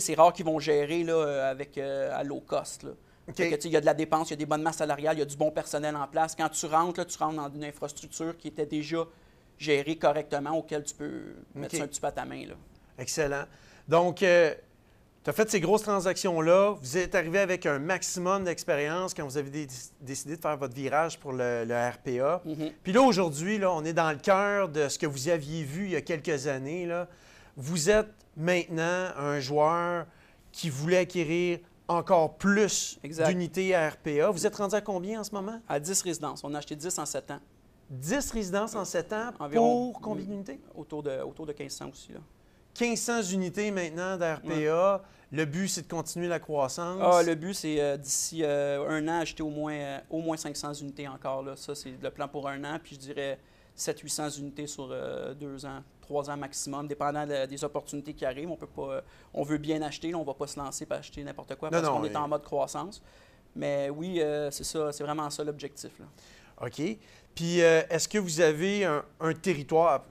sais, 0.00 0.12
c'est 0.12 0.14
rare 0.14 0.32
qu'ils 0.32 0.44
vont 0.46 0.58
gérer 0.58 1.02
là, 1.04 1.12
euh, 1.14 1.50
avec 1.50 1.78
euh, 1.78 2.10
à 2.14 2.22
low 2.24 2.40
cost. 2.40 2.82
Là. 2.84 2.90
Que, 3.36 3.42
il 3.66 3.70
y 3.72 3.76
a 3.76 3.80
de 3.80 3.86
la 3.86 3.94
dépense, 3.94 4.28
il 4.28 4.32
y 4.32 4.34
a 4.34 4.36
des 4.36 4.46
bonnes 4.46 4.62
masses 4.62 4.76
salariales, 4.76 5.16
il 5.16 5.18
y 5.18 5.22
a 5.22 5.26
du 5.26 5.36
bon 5.36 5.50
personnel 5.50 5.96
en 5.96 6.06
place. 6.06 6.36
Quand 6.36 6.48
tu 6.48 6.66
rentres, 6.66 7.00
là, 7.00 7.04
tu 7.04 7.18
rentres 7.18 7.36
dans 7.36 7.52
une 7.52 7.64
infrastructure 7.64 8.36
qui 8.36 8.48
était 8.48 8.66
déjà 8.66 8.98
gérée 9.58 9.96
correctement, 9.96 10.56
auquel 10.56 10.84
tu 10.84 10.94
peux 10.94 11.34
mettre 11.54 11.76
ça 11.76 11.82
un 11.84 11.86
petit 11.88 12.00
peu 12.00 12.06
à 12.06 12.12
ta 12.12 12.24
main. 12.24 12.46
Là. 12.46 12.54
Excellent. 12.98 13.44
Donc, 13.88 14.16
tu 14.18 14.26
as 14.26 15.32
fait 15.32 15.50
ces 15.50 15.58
grosses 15.58 15.82
transactions-là. 15.82 16.76
Vous 16.80 16.96
êtes 16.98 17.16
arrivé 17.16 17.40
avec 17.40 17.66
un 17.66 17.80
maximum 17.80 18.44
d'expérience 18.44 19.12
quand 19.12 19.24
vous 19.24 19.38
avez 19.38 19.50
dé- 19.50 19.66
décidé 20.00 20.36
de 20.36 20.40
faire 20.40 20.56
votre 20.56 20.74
virage 20.74 21.18
pour 21.18 21.32
le, 21.32 21.64
le 21.64 21.74
RPA. 21.74 22.42
Mhm. 22.44 22.70
Puis 22.84 22.92
là, 22.92 23.02
aujourd'hui, 23.02 23.60
on 23.64 23.84
est 23.84 23.92
dans 23.92 24.12
le 24.12 24.18
cœur 24.18 24.68
de 24.68 24.88
ce 24.88 24.98
que 25.00 25.06
vous 25.06 25.28
aviez 25.28 25.64
vu 25.64 25.86
il 25.86 25.90
y 25.90 25.96
a 25.96 26.00
quelques 26.00 26.46
années. 26.46 26.86
Là. 26.86 27.08
Vous 27.56 27.90
êtes 27.90 28.12
maintenant 28.36 29.10
un 29.16 29.40
joueur 29.40 30.06
qui 30.52 30.68
voulait 30.70 30.98
acquérir 30.98 31.58
encore 31.88 32.36
plus 32.36 32.98
d'unités 33.02 33.74
à 33.74 33.90
RPA. 33.90 34.30
Vous 34.30 34.46
êtes 34.46 34.56
rendu 34.56 34.74
à 34.74 34.80
combien 34.80 35.20
en 35.20 35.24
ce 35.24 35.32
moment? 35.32 35.60
À 35.68 35.80
10 35.80 36.02
résidences. 36.02 36.44
On 36.44 36.52
a 36.54 36.58
acheté 36.58 36.76
10 36.76 36.98
en 36.98 37.06
7 37.06 37.30
ans, 37.30 37.40
10 37.90 38.30
résidences 38.30 38.74
en 38.74 38.84
7 38.84 39.12
ans 39.12 39.30
Environ. 39.38 39.92
pour 39.92 40.00
combien 40.00 40.24
d'unités? 40.24 40.60
autour 40.74 41.02
de, 41.02 41.20
autour 41.22 41.46
de 41.46 41.52
1500 41.52 41.90
aussi. 41.92 42.12
Là. 42.12 42.20
1500 42.78 43.22
unités 43.32 43.70
maintenant 43.70 44.16
d'RPA. 44.16 45.02
Le 45.32 45.44
but, 45.44 45.68
c'est 45.68 45.82
de 45.82 45.88
continuer 45.88 46.28
la 46.28 46.38
croissance. 46.38 47.00
Ah, 47.02 47.22
le 47.22 47.34
but, 47.34 47.54
c'est 47.54 47.80
euh, 47.80 47.96
d'ici 47.96 48.44
euh, 48.44 48.88
un 48.88 49.08
an, 49.08 49.20
acheter 49.20 49.42
au 49.42 49.50
moins, 49.50 49.74
euh, 49.74 49.98
au 50.08 50.20
moins 50.20 50.36
500 50.36 50.74
unités 50.74 51.08
encore. 51.08 51.42
Là. 51.42 51.56
Ça, 51.56 51.74
c'est 51.74 51.94
le 52.00 52.10
plan 52.10 52.28
pour 52.28 52.48
un 52.48 52.62
an. 52.64 52.78
Puis 52.82 52.94
je 52.94 53.00
dirais 53.00 53.38
700-800 53.76 54.38
unités 54.38 54.66
sur 54.66 54.88
deux 55.34 55.66
ans, 55.66 55.82
trois 56.06 56.30
ans 56.30 56.36
maximum, 56.36 56.86
dépendant 56.86 57.26
de- 57.26 57.46
des 57.46 57.64
opportunités 57.64 58.14
qui 58.14 58.24
arrivent. 58.24 58.50
On 58.50 58.56
peut 58.56 58.66
pas, 58.66 58.82
euh, 58.94 59.00
on 59.34 59.42
veut 59.42 59.58
bien 59.58 59.82
acheter, 59.82 60.10
là, 60.10 60.16
on 60.16 60.20
ne 60.22 60.26
va 60.26 60.34
pas 60.34 60.46
se 60.46 60.58
lancer 60.58 60.86
pour 60.86 60.96
acheter 60.96 61.22
n'importe 61.24 61.54
quoi 61.56 61.68
parce 61.70 61.86
qu'on 61.88 62.04
est 62.04 62.16
en 62.16 62.28
mode 62.28 62.42
croissance. 62.42 63.02
Mais 63.54 63.90
oui, 63.90 64.20
euh, 64.20 64.50
c'est 64.50 64.64
ça, 64.64 64.92
c'est 64.92 65.02
vraiment 65.04 65.28
ça 65.30 65.42
l'objectif. 65.44 65.90
OK. 66.62 66.82
Puis, 67.34 67.60
euh, 67.62 67.82
est-ce 67.90 68.08
que 68.08 68.16
vous 68.18 68.40
avez 68.40 68.84
un, 68.86 69.04
un 69.20 69.34
territoire 69.34 70.04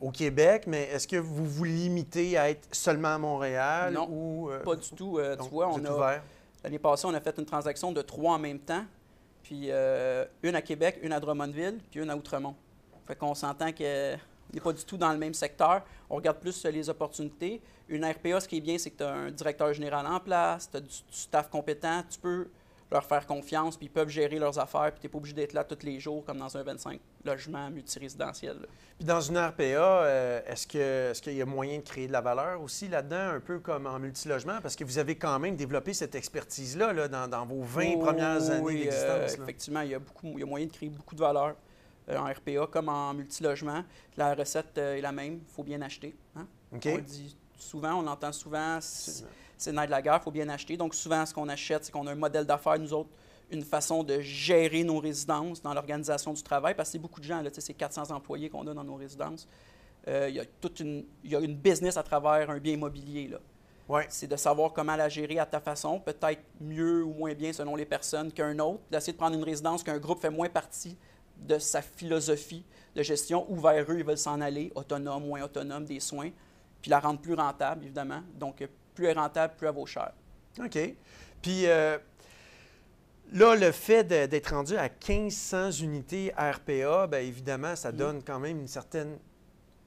au 0.00 0.10
Québec, 0.10 0.64
mais 0.66 0.84
est-ce 0.84 1.06
que 1.06 1.16
vous 1.16 1.44
vous 1.46 1.64
limitez 1.64 2.38
à 2.38 2.48
être 2.48 2.66
seulement 2.74 3.14
à 3.14 3.18
Montréal? 3.18 3.92
Non, 3.92 4.08
ou, 4.10 4.50
euh, 4.50 4.62
Pas 4.62 4.76
du 4.76 4.88
tout. 4.90 5.18
euh, 5.18 5.36
tu 5.36 5.48
vois, 5.50 5.68
on 5.68 5.84
a? 5.84 6.20
L'année 6.64 6.78
passée, 6.78 7.06
on 7.06 7.12
a 7.14 7.20
fait 7.20 7.36
une 7.38 7.44
transaction 7.46 7.92
de 7.92 8.00
trois 8.02 8.34
en 8.34 8.38
même 8.38 8.58
temps. 8.60 8.84
Puis 9.42 9.68
une 10.42 10.54
à 10.54 10.62
Québec, 10.62 10.98
une 11.02 11.12
à 11.12 11.20
Drummondville, 11.20 11.78
puis 11.90 12.00
une 12.00 12.08
à 12.10 12.16
Outremont. 12.16 12.54
Fait 13.06 13.16
qu'on 13.16 13.34
s'entend 13.34 13.72
qu'on 13.72 14.16
n'est 14.54 14.60
pas 14.60 14.72
du 14.72 14.84
tout 14.84 14.96
dans 14.96 15.12
le 15.12 15.18
même 15.18 15.34
secteur. 15.34 15.82
On 16.08 16.16
regarde 16.16 16.38
plus 16.38 16.64
euh, 16.64 16.70
les 16.70 16.88
opportunités. 16.88 17.60
Une 17.88 18.04
RPA, 18.04 18.40
ce 18.40 18.48
qui 18.48 18.58
est 18.58 18.60
bien, 18.60 18.78
c'est 18.78 18.90
que 18.90 18.98
tu 18.98 19.04
as 19.04 19.12
un 19.12 19.30
directeur 19.30 19.72
général 19.72 20.06
en 20.06 20.20
place, 20.20 20.70
tu 20.70 20.76
as 20.76 20.80
du, 20.80 20.86
du 20.88 20.94
staff 21.10 21.48
compétent, 21.50 22.02
tu 22.08 22.18
peux 22.18 22.48
leur 22.92 23.04
faire 23.04 23.24
confiance, 23.24 23.76
puis 23.76 23.86
ils 23.86 23.90
peuvent 23.90 24.08
gérer 24.08 24.38
leurs 24.40 24.58
affaires, 24.58 24.90
puis 24.90 25.00
tu 25.00 25.06
n'es 25.06 25.10
pas 25.10 25.18
obligé 25.18 25.34
d'être 25.34 25.52
là 25.52 25.62
tous 25.62 25.86
les 25.86 26.00
jours 26.00 26.24
comme 26.24 26.38
dans 26.38 26.56
un 26.56 26.62
25 26.64 27.00
logements 27.24 27.70
multirésidentiel. 27.70 28.66
Puis, 28.98 29.06
dans 29.06 29.20
une 29.20 29.38
RPA, 29.38 29.62
euh, 29.62 30.40
est-ce 30.46 31.20
qu'il 31.20 31.34
y 31.34 31.42
a 31.42 31.46
moyen 31.46 31.78
de 31.78 31.82
créer 31.84 32.08
de 32.08 32.12
la 32.12 32.20
valeur 32.20 32.60
aussi 32.60 32.88
là-dedans, 32.88 33.34
un 33.36 33.40
peu 33.40 33.60
comme 33.60 33.86
en 33.86 33.98
multilogement? 33.98 34.60
Parce 34.60 34.74
que 34.74 34.82
vous 34.84 34.98
avez 34.98 35.14
quand 35.16 35.38
même 35.38 35.54
développé 35.56 35.94
cette 35.94 36.14
expertise-là 36.16 36.92
là, 36.92 37.06
dans, 37.08 37.28
dans 37.28 37.46
vos 37.46 37.62
20 37.62 37.80
Oui, 37.80 37.96
premières 37.98 38.50
années 38.50 38.60
oui, 38.60 38.74
euh, 38.80 38.84
d'existence. 38.84 39.36
là. 39.38 39.42
effectivement, 39.44 39.80
il 39.82 39.90
y, 39.90 39.94
a 39.94 39.98
beaucoup, 40.00 40.26
il 40.34 40.40
y 40.40 40.42
a 40.42 40.46
moyen 40.46 40.66
de 40.66 40.72
créer 40.72 40.88
beaucoup 40.88 41.14
de 41.14 41.20
valeur 41.20 41.50
euh, 41.50 41.52
en 42.18 42.24
RPA 42.24 42.66
comme 42.70 42.88
en 42.88 43.14
multilogement. 43.14 43.84
La 44.16 44.34
recette 44.34 44.78
euh, 44.78 44.96
est 44.96 45.00
la 45.00 45.12
même, 45.12 45.40
il 45.46 45.54
faut 45.54 45.62
bien 45.62 45.80
acheter. 45.82 46.16
hein. 46.36 46.46
On 46.72 46.76
le 46.76 47.02
dit 47.02 47.36
souvent, 47.56 47.94
on 47.94 48.02
l'entend 48.02 48.32
souvent, 48.32 48.78
c'est 48.80 49.72
le 49.72 49.86
de 49.86 49.90
la 49.90 50.02
guerre, 50.02 50.18
il 50.20 50.24
faut 50.24 50.30
bien 50.30 50.48
acheter. 50.48 50.76
Donc 50.76 50.94
souvent, 50.94 51.24
ce 51.26 51.34
qu'on 51.34 51.48
achète, 51.48 51.84
c'est 51.84 51.92
qu'on 51.92 52.06
a 52.06 52.12
un 52.12 52.16
modèle 52.16 52.44
d'affaires, 52.44 52.78
nous 52.78 52.92
autres, 52.92 53.10
une 53.50 53.64
façon 53.64 54.02
de 54.02 54.20
gérer 54.20 54.84
nos 54.84 54.98
résidences 54.98 55.60
dans 55.60 55.74
l'organisation 55.74 56.32
du 56.32 56.42
travail, 56.42 56.74
parce 56.74 56.88
que 56.88 56.92
c'est 56.92 56.98
beaucoup 56.98 57.20
de 57.20 57.24
gens, 57.24 57.42
c'est 57.52 57.74
400 57.74 58.10
employés 58.10 58.48
qu'on 58.48 58.66
a 58.66 58.74
dans 58.74 58.84
nos 58.84 58.94
résidences. 58.94 59.48
Euh, 60.08 60.28
il, 60.30 60.36
y 60.36 60.40
a 60.40 60.44
toute 60.60 60.80
une, 60.80 61.04
il 61.24 61.32
y 61.32 61.36
a 61.36 61.40
une 61.40 61.56
business 61.56 61.96
à 61.96 62.02
travers 62.02 62.48
un 62.48 62.58
bien 62.58 62.74
immobilier. 62.74 63.28
Là. 63.28 63.38
Ouais. 63.88 64.06
C'est 64.08 64.28
de 64.28 64.36
savoir 64.36 64.72
comment 64.72 64.96
la 64.96 65.08
gérer 65.08 65.38
à 65.38 65.46
ta 65.46 65.60
façon, 65.60 65.98
peut-être 65.98 66.40
mieux 66.60 67.02
ou 67.02 67.12
moins 67.12 67.34
bien 67.34 67.52
selon 67.52 67.76
les 67.76 67.84
personnes 67.84 68.32
qu'un 68.32 68.58
autre, 68.60 68.80
d'essayer 68.90 69.12
de 69.12 69.18
prendre 69.18 69.36
une 69.36 69.44
résidence 69.44 69.82
qu'un 69.82 69.98
groupe 69.98 70.20
fait 70.20 70.30
moins 70.30 70.48
partie 70.48 70.96
de 71.46 71.58
sa 71.58 71.82
philosophie 71.82 72.64
de 72.94 73.02
gestion, 73.02 73.46
où 73.48 73.56
vers 73.60 73.84
eux 73.90 73.98
ils 73.98 74.04
veulent 74.04 74.18
s'en 74.18 74.40
aller, 74.40 74.72
autonome, 74.74 75.26
moins 75.26 75.42
autonome, 75.42 75.84
des 75.84 76.00
soins, 76.00 76.30
puis 76.82 76.90
la 76.90 76.98
rendre 77.00 77.20
plus 77.20 77.34
rentable, 77.34 77.84
évidemment. 77.84 78.22
Donc, 78.34 78.66
plus 78.94 79.06
elle 79.06 79.16
est 79.16 79.20
rentable, 79.20 79.54
plus 79.56 79.66
elle 79.68 79.74
vaut 79.74 79.86
cher. 79.86 80.12
OK. 80.58 80.78
Puis 81.40 81.66
euh, 81.66 81.98
là, 83.32 83.54
le 83.54 83.70
fait 83.70 84.04
d'être 84.04 84.54
rendu 84.54 84.76
à 84.76 84.88
1500 84.88 85.70
unités 85.72 86.32
RPA, 86.36 87.06
bien 87.06 87.20
évidemment, 87.20 87.76
ça 87.76 87.92
Mm. 87.92 87.96
donne 87.96 88.22
quand 88.22 88.40
même 88.40 88.60
une 88.60 88.68
certaine 88.68 89.18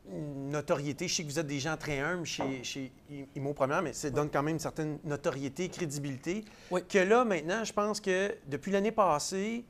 notoriété. 0.06 1.08
Je 1.08 1.16
sais 1.16 1.24
que 1.24 1.30
vous 1.30 1.40
êtes 1.40 1.48
des 1.48 1.60
gens 1.60 1.78
très 1.78 2.00
humbles 2.00 2.26
chez, 2.26 2.64
chez 2.64 2.92
IMO 3.36 3.54
Première, 3.54 3.82
mais 3.82 3.94
ça 3.94 4.10
donne 4.10 4.30
quand 4.30 4.44
même 4.44 4.56
une 4.56 4.60
certaine 4.60 5.00
notoriété, 5.04 5.70
crédibilité. 5.70 6.44
Oui. 6.72 6.82
Que 6.88 7.00
là, 7.00 7.24
maintenant, 7.24 7.64
je 7.64 7.74
pense 7.74 8.02
que 8.02 8.36
depuis 8.48 8.72
l'année 8.72 8.92
passée, 8.92 9.64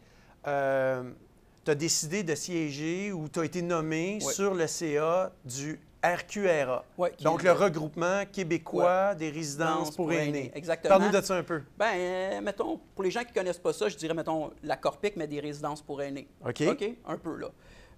tu 1.66 1.72
as 1.72 1.76
décidé 1.76 2.24
de 2.24 2.36
siéger 2.36 3.12
ou 3.12 3.30
tu 3.30 3.40
as 3.40 3.46
été 3.46 3.62
nommé 3.62 4.20
Oui. 4.22 4.34
sur 4.34 4.54
le 4.54 4.68
CA 4.68 5.32
du 5.46 5.80
RQRA. 6.04 6.84
Donc, 7.22 7.42
est 7.42 7.46
le 7.46 7.52
regroupement 7.54 8.24
québécois 8.32 9.16
des 9.16 9.30
résidences 9.30 9.92
pour, 9.96 10.12
aînés. 10.12 10.52
Exactement. 10.54 10.98
Parle-nous 10.98 11.18
de 11.18 11.24
ça 11.26 11.36
un 11.36 11.44
peu. 11.44 11.62
Ben, 11.78 11.94
euh, 11.96 12.42
mettons, 12.42 12.80
pour 12.94 13.04
les 13.06 13.12
gens 13.12 13.22
qui 13.22 13.30
ne 13.30 13.34
connaissent 13.36 13.58
pas 13.60 13.72
ça, 13.72 13.88
je 13.88 13.96
dirais, 13.96 14.14
mettons, 14.14 14.52
la 14.64 14.76
Corpic, 14.76 15.16
mais 15.16 15.28
des 15.28 15.40
résidences 15.40 15.82
pour 15.82 16.02
aînés. 16.02 16.28
OK. 16.46 16.62
OK? 16.70 16.84
Un 17.08 17.18
peu, 17.18 17.38
là. 17.38 17.48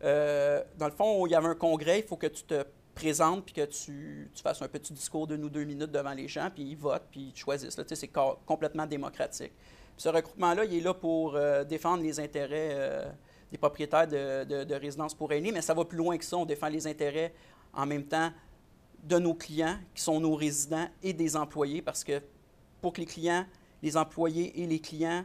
Euh, 0.04 0.64
dans 0.78 0.86
le 0.86 0.92
fond, 0.92 1.26
il 1.26 1.32
y 1.32 1.36
avait 1.36 1.48
un 1.48 1.56
congrès, 1.56 2.00
il 2.00 2.06
faut 2.06 2.18
que 2.18 2.28
tu 2.28 2.44
te 2.44 2.64
présentes 2.94 3.44
puis 3.44 3.54
que 3.56 3.66
tu, 3.66 4.30
tu 4.36 4.42
fasses 4.44 4.62
un 4.62 4.68
petit 4.68 4.94
discours 4.94 5.26
d'une 5.26 5.44
ou 5.44 5.50
deux 5.50 5.64
minutes 5.64 5.92
devant 5.92 6.14
les 6.14 6.28
gens, 6.28 6.50
puis 6.54 6.64
ils 6.64 6.78
votent, 6.78 7.08
puis 7.10 7.32
ils 7.34 7.38
choisissent. 7.40 7.78
là. 7.78 7.84
Tu 7.84 7.90
sais, 7.90 7.96
C'est 8.02 8.08
co- 8.10 8.38
complètement 8.46 8.86
démocratique. 8.86 9.52
Puis 9.96 10.04
ce 10.04 10.10
regroupement-là, 10.10 10.66
il 10.66 10.76
est 10.78 10.82
là 10.82 10.94
pour 10.94 11.36
euh, 11.36 11.64
défendre 11.64 12.04
les 12.04 12.20
intérêts 12.20 13.08
des 13.52 13.58
propriétaires 13.58 14.08
de, 14.08 14.44
de- 14.44 14.64
de 14.64 14.76
résidences 14.76 15.14
pour 15.14 15.32
aînés, 15.32 15.52
mais 15.52 15.62
ça 15.62 15.74
va 15.74 15.86
plus 15.86 15.98
loin 15.98 16.18
que 16.18 16.26
ça. 16.26 16.38
On 16.38 16.46
défend 16.46 16.68
les 16.68 16.88
intérêts 16.88 17.34
en 17.74 17.86
même 17.86 18.06
temps 18.06 18.32
de 19.04 19.20
nos 19.20 19.34
clients, 19.36 19.78
qui 19.94 20.02
sont 20.02 20.20
nos 20.20 20.36
résidents, 20.36 20.88
et 21.04 21.14
des 21.14 21.36
employés, 21.36 21.82
parce 21.82 22.04
que 22.04 22.22
pour 22.82 22.94
que 22.94 23.02
les 23.02 23.06
clients, 23.06 23.46
les 23.84 23.98
employés 23.98 24.62
et 24.62 24.66
les 24.66 24.80
clients 24.80 25.24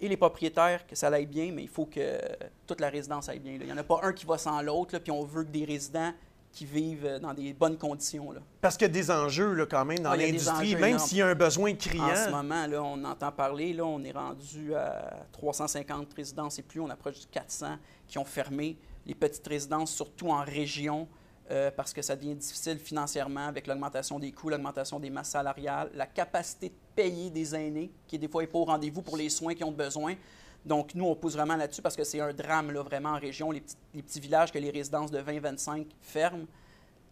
et 0.00 0.08
les 0.08 0.16
propriétaires, 0.16 0.84
que 0.86 0.96
ça 0.96 1.06
aille 1.08 1.26
bien, 1.26 1.52
mais 1.52 1.62
il 1.62 1.68
faut 1.68 1.86
que 1.86 2.18
toute 2.66 2.80
la 2.80 2.90
résidence 2.90 3.28
aille 3.28 3.38
bien. 3.38 3.52
Il 3.52 3.64
n'y 3.64 3.72
en 3.72 3.76
a 3.76 3.84
pas 3.84 4.00
un 4.02 4.12
qui 4.12 4.26
va 4.26 4.36
sans 4.36 4.60
l'autre, 4.60 4.98
puis 4.98 5.12
on 5.12 5.22
veut 5.22 5.44
que 5.44 5.50
des 5.50 5.64
résidents 5.64 6.12
qui 6.54 6.64
vivent 6.64 7.04
euh, 7.04 7.18
dans 7.18 7.34
des 7.34 7.52
bonnes 7.52 7.76
conditions. 7.76 8.30
Là. 8.30 8.40
Parce 8.60 8.76
qu'il 8.76 8.86
y 8.86 8.90
a 8.90 8.92
des 8.92 9.10
enjeux 9.10 9.52
là, 9.52 9.66
quand 9.66 9.84
même 9.84 9.98
dans 9.98 10.14
l'industrie, 10.14 10.76
même 10.76 10.98
s'il 10.98 11.18
y 11.18 11.22
a 11.22 11.26
un 11.26 11.34
besoin 11.34 11.72
En 11.72 11.74
ce 11.74 11.88
criant. 11.88 12.30
moment, 12.30 12.66
là, 12.66 12.82
on 12.82 13.04
entend 13.04 13.32
parler, 13.32 13.72
là, 13.72 13.84
on 13.84 14.02
est 14.04 14.12
rendu 14.12 14.74
à 14.74 15.26
350 15.32 16.14
résidences 16.14 16.58
et 16.60 16.62
plus, 16.62 16.80
on 16.80 16.88
approche 16.88 17.18
du 17.20 17.26
400 17.26 17.76
qui 18.06 18.18
ont 18.18 18.24
fermé. 18.24 18.78
Les 19.04 19.14
petites 19.14 19.46
résidences, 19.46 19.92
surtout 19.92 20.28
en 20.30 20.42
région, 20.42 21.08
euh, 21.50 21.70
parce 21.70 21.92
que 21.92 22.00
ça 22.00 22.16
devient 22.16 22.36
difficile 22.36 22.78
financièrement 22.78 23.48
avec 23.48 23.66
l'augmentation 23.66 24.18
des 24.18 24.32
coûts, 24.32 24.48
l'augmentation 24.48 24.98
des 24.98 25.10
masses 25.10 25.30
salariales, 25.30 25.90
la 25.94 26.06
capacité 26.06 26.68
de 26.70 26.74
payer 26.94 27.30
des 27.30 27.54
aînés, 27.54 27.90
qui 28.06 28.18
des 28.18 28.28
fois 28.28 28.42
n'est 28.42 28.48
pas 28.48 28.58
au 28.58 28.64
rendez-vous 28.64 29.02
pour 29.02 29.16
les 29.16 29.28
soins 29.28 29.54
qu'ils 29.54 29.66
ont 29.66 29.72
besoin. 29.72 30.14
Donc, 30.64 30.94
nous, 30.94 31.04
on 31.06 31.14
pousse 31.14 31.34
vraiment 31.34 31.56
là-dessus 31.56 31.82
parce 31.82 31.94
que 31.96 32.04
c'est 32.04 32.20
un 32.20 32.32
drame, 32.32 32.70
là, 32.70 32.82
vraiment, 32.82 33.10
en 33.10 33.18
région. 33.18 33.50
Les 33.50 33.60
petits, 33.60 33.76
les 33.94 34.02
petits 34.02 34.20
villages 34.20 34.50
que 34.50 34.58
les 34.58 34.70
résidences 34.70 35.10
de 35.10 35.18
20-25 35.20 35.86
ferment, 36.00 36.46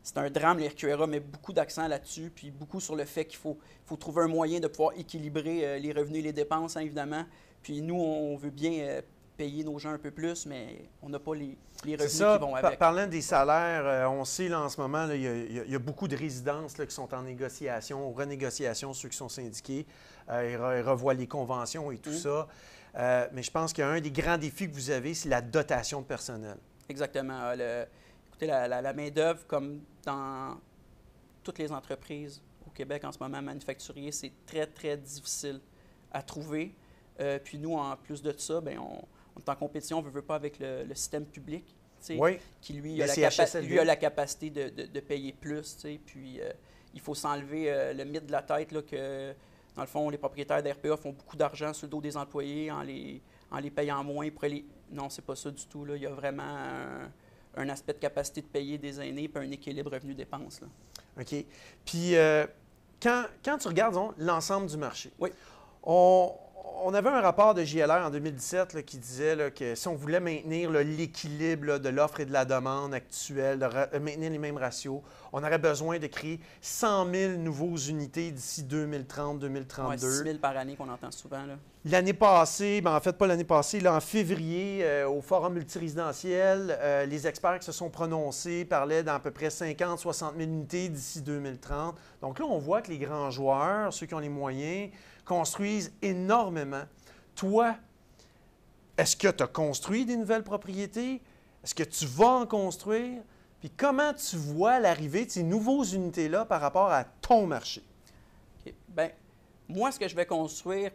c'est 0.03 0.17
un 0.19 0.31
drame. 0.31 0.59
Les 0.59 0.69
RQRA 0.69 1.07
met 1.07 1.21
beaucoup 1.21 1.53
d'accent 1.53 1.87
là-dessus, 1.87 2.33
puis 2.35 2.51
beaucoup 2.51 2.81
sur 2.81 2.97
le 2.97 3.05
fait 3.05 3.25
qu'il 3.27 3.39
faut, 3.39 3.59
faut 3.85 3.97
trouver 3.97 4.23
un 4.23 4.29
moyen 4.29 4.59
de 4.59 4.69
pouvoir 4.69 4.93
équilibrer 4.97 5.65
euh, 5.67 5.79
les 5.79 5.93
revenus 5.93 6.21
et 6.21 6.23
les 6.23 6.33
dépenses, 6.33 6.77
hein, 6.77 6.81
évidemment. 6.81 7.25
Puis 7.63 7.83
nous, 7.83 7.95
on 8.01 8.37
veut 8.37 8.51
bien 8.51 8.73
euh, 8.73 9.03
payer 9.37 9.65
nos 9.65 9.79
gens 9.79 9.91
un 9.91 9.99
peu 9.99 10.11
plus, 10.11 10.47
mais 10.47 10.87
on 11.03 11.09
n'a 11.11 11.19
pas 11.19 11.35
les, 11.35 11.57
revenus 11.85 12.09
ça, 12.11 12.37
qui 12.39 12.45
vont 12.45 12.55
avec. 12.55 12.79
parlant 12.79 13.07
des 13.07 13.21
salaires, 13.21 13.83
euh, 13.85 14.07
on 14.09 14.25
sait 14.25 14.49
là, 14.49 14.63
en 14.63 14.69
ce 14.71 14.81
moment, 14.81 15.07
il, 15.13 15.21
y 15.21 15.27
a, 15.29 15.65
y 15.65 15.71
y 15.73 15.79
beaucoup 15.79 16.09
de 16.09 16.17
résidences 16.17 16.79
là, 16.79 16.87
qui 16.87 16.95
sont 16.95 17.13
en 17.15 17.23
négociation, 17.23 18.09
ou 18.09 18.13
renégociation, 18.15 18.93
ceux 18.95 19.09
qui 19.11 19.17
sont 19.17 19.29
syndiqués. 19.29 19.87
Ils, 20.29 20.33
re- 20.57 20.79
ils 20.81 20.83
revoient 20.89 21.15
les 21.15 21.27
conventions 21.27 21.93
et 21.93 21.99
tout 21.99 22.11
Mhm. 22.11 22.17
ça. 22.17 22.49
Euh, 22.97 23.27
mais 23.33 23.43
je 23.43 23.51
pense 23.51 23.73
qu'un 23.73 24.01
des 24.01 24.11
grands 24.11 24.37
défis 24.39 24.69
que 24.69 24.75
vous 24.75 24.91
avez, 24.91 25.15
c'est 25.15 25.29
la 25.29 25.41
dotation 25.41 26.01
de 26.03 26.07
personnel. 26.07 26.57
Exactement. 26.89 27.41
Euh, 27.43 27.85
le- 27.85 27.89
écoutez, 28.29 28.47
la, 28.47 28.69
la- 28.69 28.83
la 28.83 28.93
main-d'œuvre, 28.93 29.47
comme 29.47 29.81
dans 30.05 30.59
toutes 31.43 31.59
les 31.59 31.73
entreprises 31.73 32.43
au 32.67 32.71
Québec 32.71 33.05
en 33.05 33.13
ce 33.13 33.19
moment, 33.19 33.41
manufacturier, 33.41 34.13
c'est 34.13 34.33
très, 34.47 34.67
très 34.67 34.97
difficile 34.97 35.61
à 36.13 36.23
trouver. 36.23 36.75
Euh, 37.21 37.39
puis 37.43 37.59
nous, 37.59 37.75
en 37.75 37.97
plus 37.97 38.21
de 38.23 38.33
ça, 38.37 38.61
ben, 38.61 38.79
on, 38.79 39.03
on 39.37 39.41
est 39.41 39.49
en 39.49 39.57
compétition, 39.57 39.99
on 39.99 40.03
ne 40.03 40.11
veut 40.11 40.23
pas 40.23 40.35
avec 40.35 40.59
le, 40.59 40.85
le 40.85 40.95
système 40.95 41.25
public. 41.25 41.75
Oui, 42.11 42.39
qui 42.61 42.73
lui 42.73 43.01
a, 43.01 43.07
la 43.07 43.15
capa- 43.15 43.47
CHSLD. 43.47 43.69
lui 43.69 43.79
a 43.79 43.85
la 43.85 43.95
capacité 43.97 44.51
de, 44.51 44.69
de- 44.71 44.87
de 44.87 45.01
payer 45.01 45.33
plus. 45.33 45.79
Puis 46.05 46.41
euh, 46.41 46.51
il 46.95 47.01
faut 47.01 47.15
s'enlever 47.15 47.71
euh, 47.73 47.93
le 47.93 48.05
mythe 48.05 48.27
de 48.27 48.33
la 48.33 48.43
tête 48.43 48.73
là, 48.73 48.83
que, 48.83 49.33
dans 49.75 49.83
le 49.83 49.89
fond, 49.89 50.11
les 50.11 50.19
propriétaires 50.19 50.63
d'RPA 50.63 50.97
font 50.97 51.13
beaucoup 51.13 51.37
d'argent 51.37 51.73
sur 51.73 51.87
le 51.87 51.91
dos 51.91 52.01
des 52.01 52.17
employés 52.17 52.71
en 52.71 52.83
les, 52.83 53.23
en 53.51 53.59
les 53.59 53.71
payant 53.71 54.03
moins. 54.05 54.31
Pour 54.31 54.45
les... 54.45 54.65
Non, 54.91 55.09
c'est 55.09 55.25
pas 55.25 55.35
ça 55.37 55.51
du 55.51 55.67
tout. 55.67 55.85
Là. 55.85 55.97
Il 55.97 56.03
y 56.03 56.07
a 56.07 56.11
vraiment 56.11 56.43
un, 56.43 57.11
un 57.57 57.69
aspect 57.69 57.95
de 57.95 57.99
capacité 57.99 58.43
de 58.43 58.47
payer 58.47 58.79
des 58.79 59.01
aînés 59.01 59.29
puis 59.29 59.45
un 59.47 59.51
équilibre 59.51 59.91
revenu-dépenses. 59.91 60.61
OK. 61.19 61.35
Puis, 61.85 62.17
euh, 62.17 62.47
quand, 63.03 63.25
quand 63.45 63.59
tu 63.59 63.69
regardes 63.69 63.99
l'ensemble 64.19 64.67
du 64.67 64.77
marché, 64.77 65.11
Oui. 65.19 65.31
on, 65.83 66.35
on 66.85 66.95
avait 66.95 67.09
un 67.09 67.21
rapport 67.21 67.55
de 67.55 67.65
JLR 67.65 68.05
en 68.07 68.11
2017 68.11 68.75
là, 68.75 68.83
qui 68.83 68.99
disait 68.99 69.37
là, 69.37 69.51
que 69.51 69.75
si 69.75 69.89
on 69.89 69.95
voulait 69.95 70.21
maintenir 70.21 70.71
l'équilibre 70.71 71.79
de 71.79 71.89
l'offre 71.89 72.21
et 72.21 72.27
de 72.27 72.33
la 72.33 72.45
demande 72.45 72.95
actuelle, 72.95 73.59
de 73.59 73.65
euh, 73.65 74.01
maintenir 74.01 74.31
les 74.31 74.39
mêmes 74.39 74.57
ratios, 74.57 75.01
on 75.33 75.43
aurait 75.43 75.59
besoin 75.59 75.99
de 75.99 76.07
créer 76.07 76.41
100 76.61 77.13
000 77.13 77.33
nouveaux 77.39 77.77
unités 77.77 78.31
d'ici 78.31 78.63
2030-2032. 78.65 79.87
Ouais, 79.89 79.99
6 79.99 80.07
000 80.25 80.39
par 80.39 80.57
année 80.57 80.77
qu'on 80.77 80.89
entend 80.89 81.11
souvent. 81.11 81.43
L'année 81.85 82.13
passée, 82.13 82.81
ben 82.81 82.95
en 82.95 83.01
fait 83.01 83.13
pas 83.13 83.27
l'année 83.27 83.43
passée, 83.43 83.81
là, 83.81 83.95
en 83.95 84.01
février, 84.01 84.85
euh, 84.85 85.09
au 85.09 85.21
Forum 85.21 85.55
multirésidentiel, 85.55 86.79
euh, 86.81 87.07
les 87.07 87.27
experts 87.27 87.59
qui 87.59 87.67
se 87.67 87.73
sont 87.73 87.91
prononcés 87.91 88.65
parlaient 88.65 89.03
d'à 89.03 89.19
peu 89.19 89.33
près 89.33 89.49
50-60 89.49 90.37
000 90.37 90.43
unités 90.43 90.89
d'ici 90.89 91.23
2030. 91.23 91.97
Donc 92.21 92.39
là, 92.39 92.45
on 92.49 92.59
voit 92.59 92.83
que 92.83 92.91
les 92.91 92.99
grands 92.99 93.33
joueurs, 93.33 93.93
ceux 93.93 94.07
qui 94.07 94.15
ont 94.15 94.21
les 94.21 94.29
moyens, 94.29 94.91
construisent 95.25 95.93
énormément. 96.03 96.83
Toi, 97.35 97.77
est-ce 98.97 99.17
que 99.17 99.29
tu 99.29 99.43
as 99.43 99.47
construit 99.47 100.05
des 100.05 100.17
nouvelles 100.17 100.45
propriétés? 100.45 101.21
Est-ce 101.65 101.75
que 101.75 101.85
tu 101.85 102.07
vas 102.07 102.31
en 102.31 102.47
construire? 102.47 103.23
Puis 103.61 103.71
comment 103.71 104.13
tu 104.13 104.37
vois 104.37 104.81
l'arrivée 104.81 105.25
de 105.25 105.31
ces 105.31 105.43
nouveaux 105.43 105.85
unités-là 105.85 106.45
par 106.45 106.61
rapport 106.61 106.91
à 106.91 107.05
ton 107.05 107.47
marché? 107.47 107.83
OK. 108.67 108.75
Ben, 108.89 109.11
moi, 109.69 109.93
ce 109.93 109.99
que 109.99 110.09
je 110.09 110.17
vais 110.17 110.27
construire, 110.27 110.91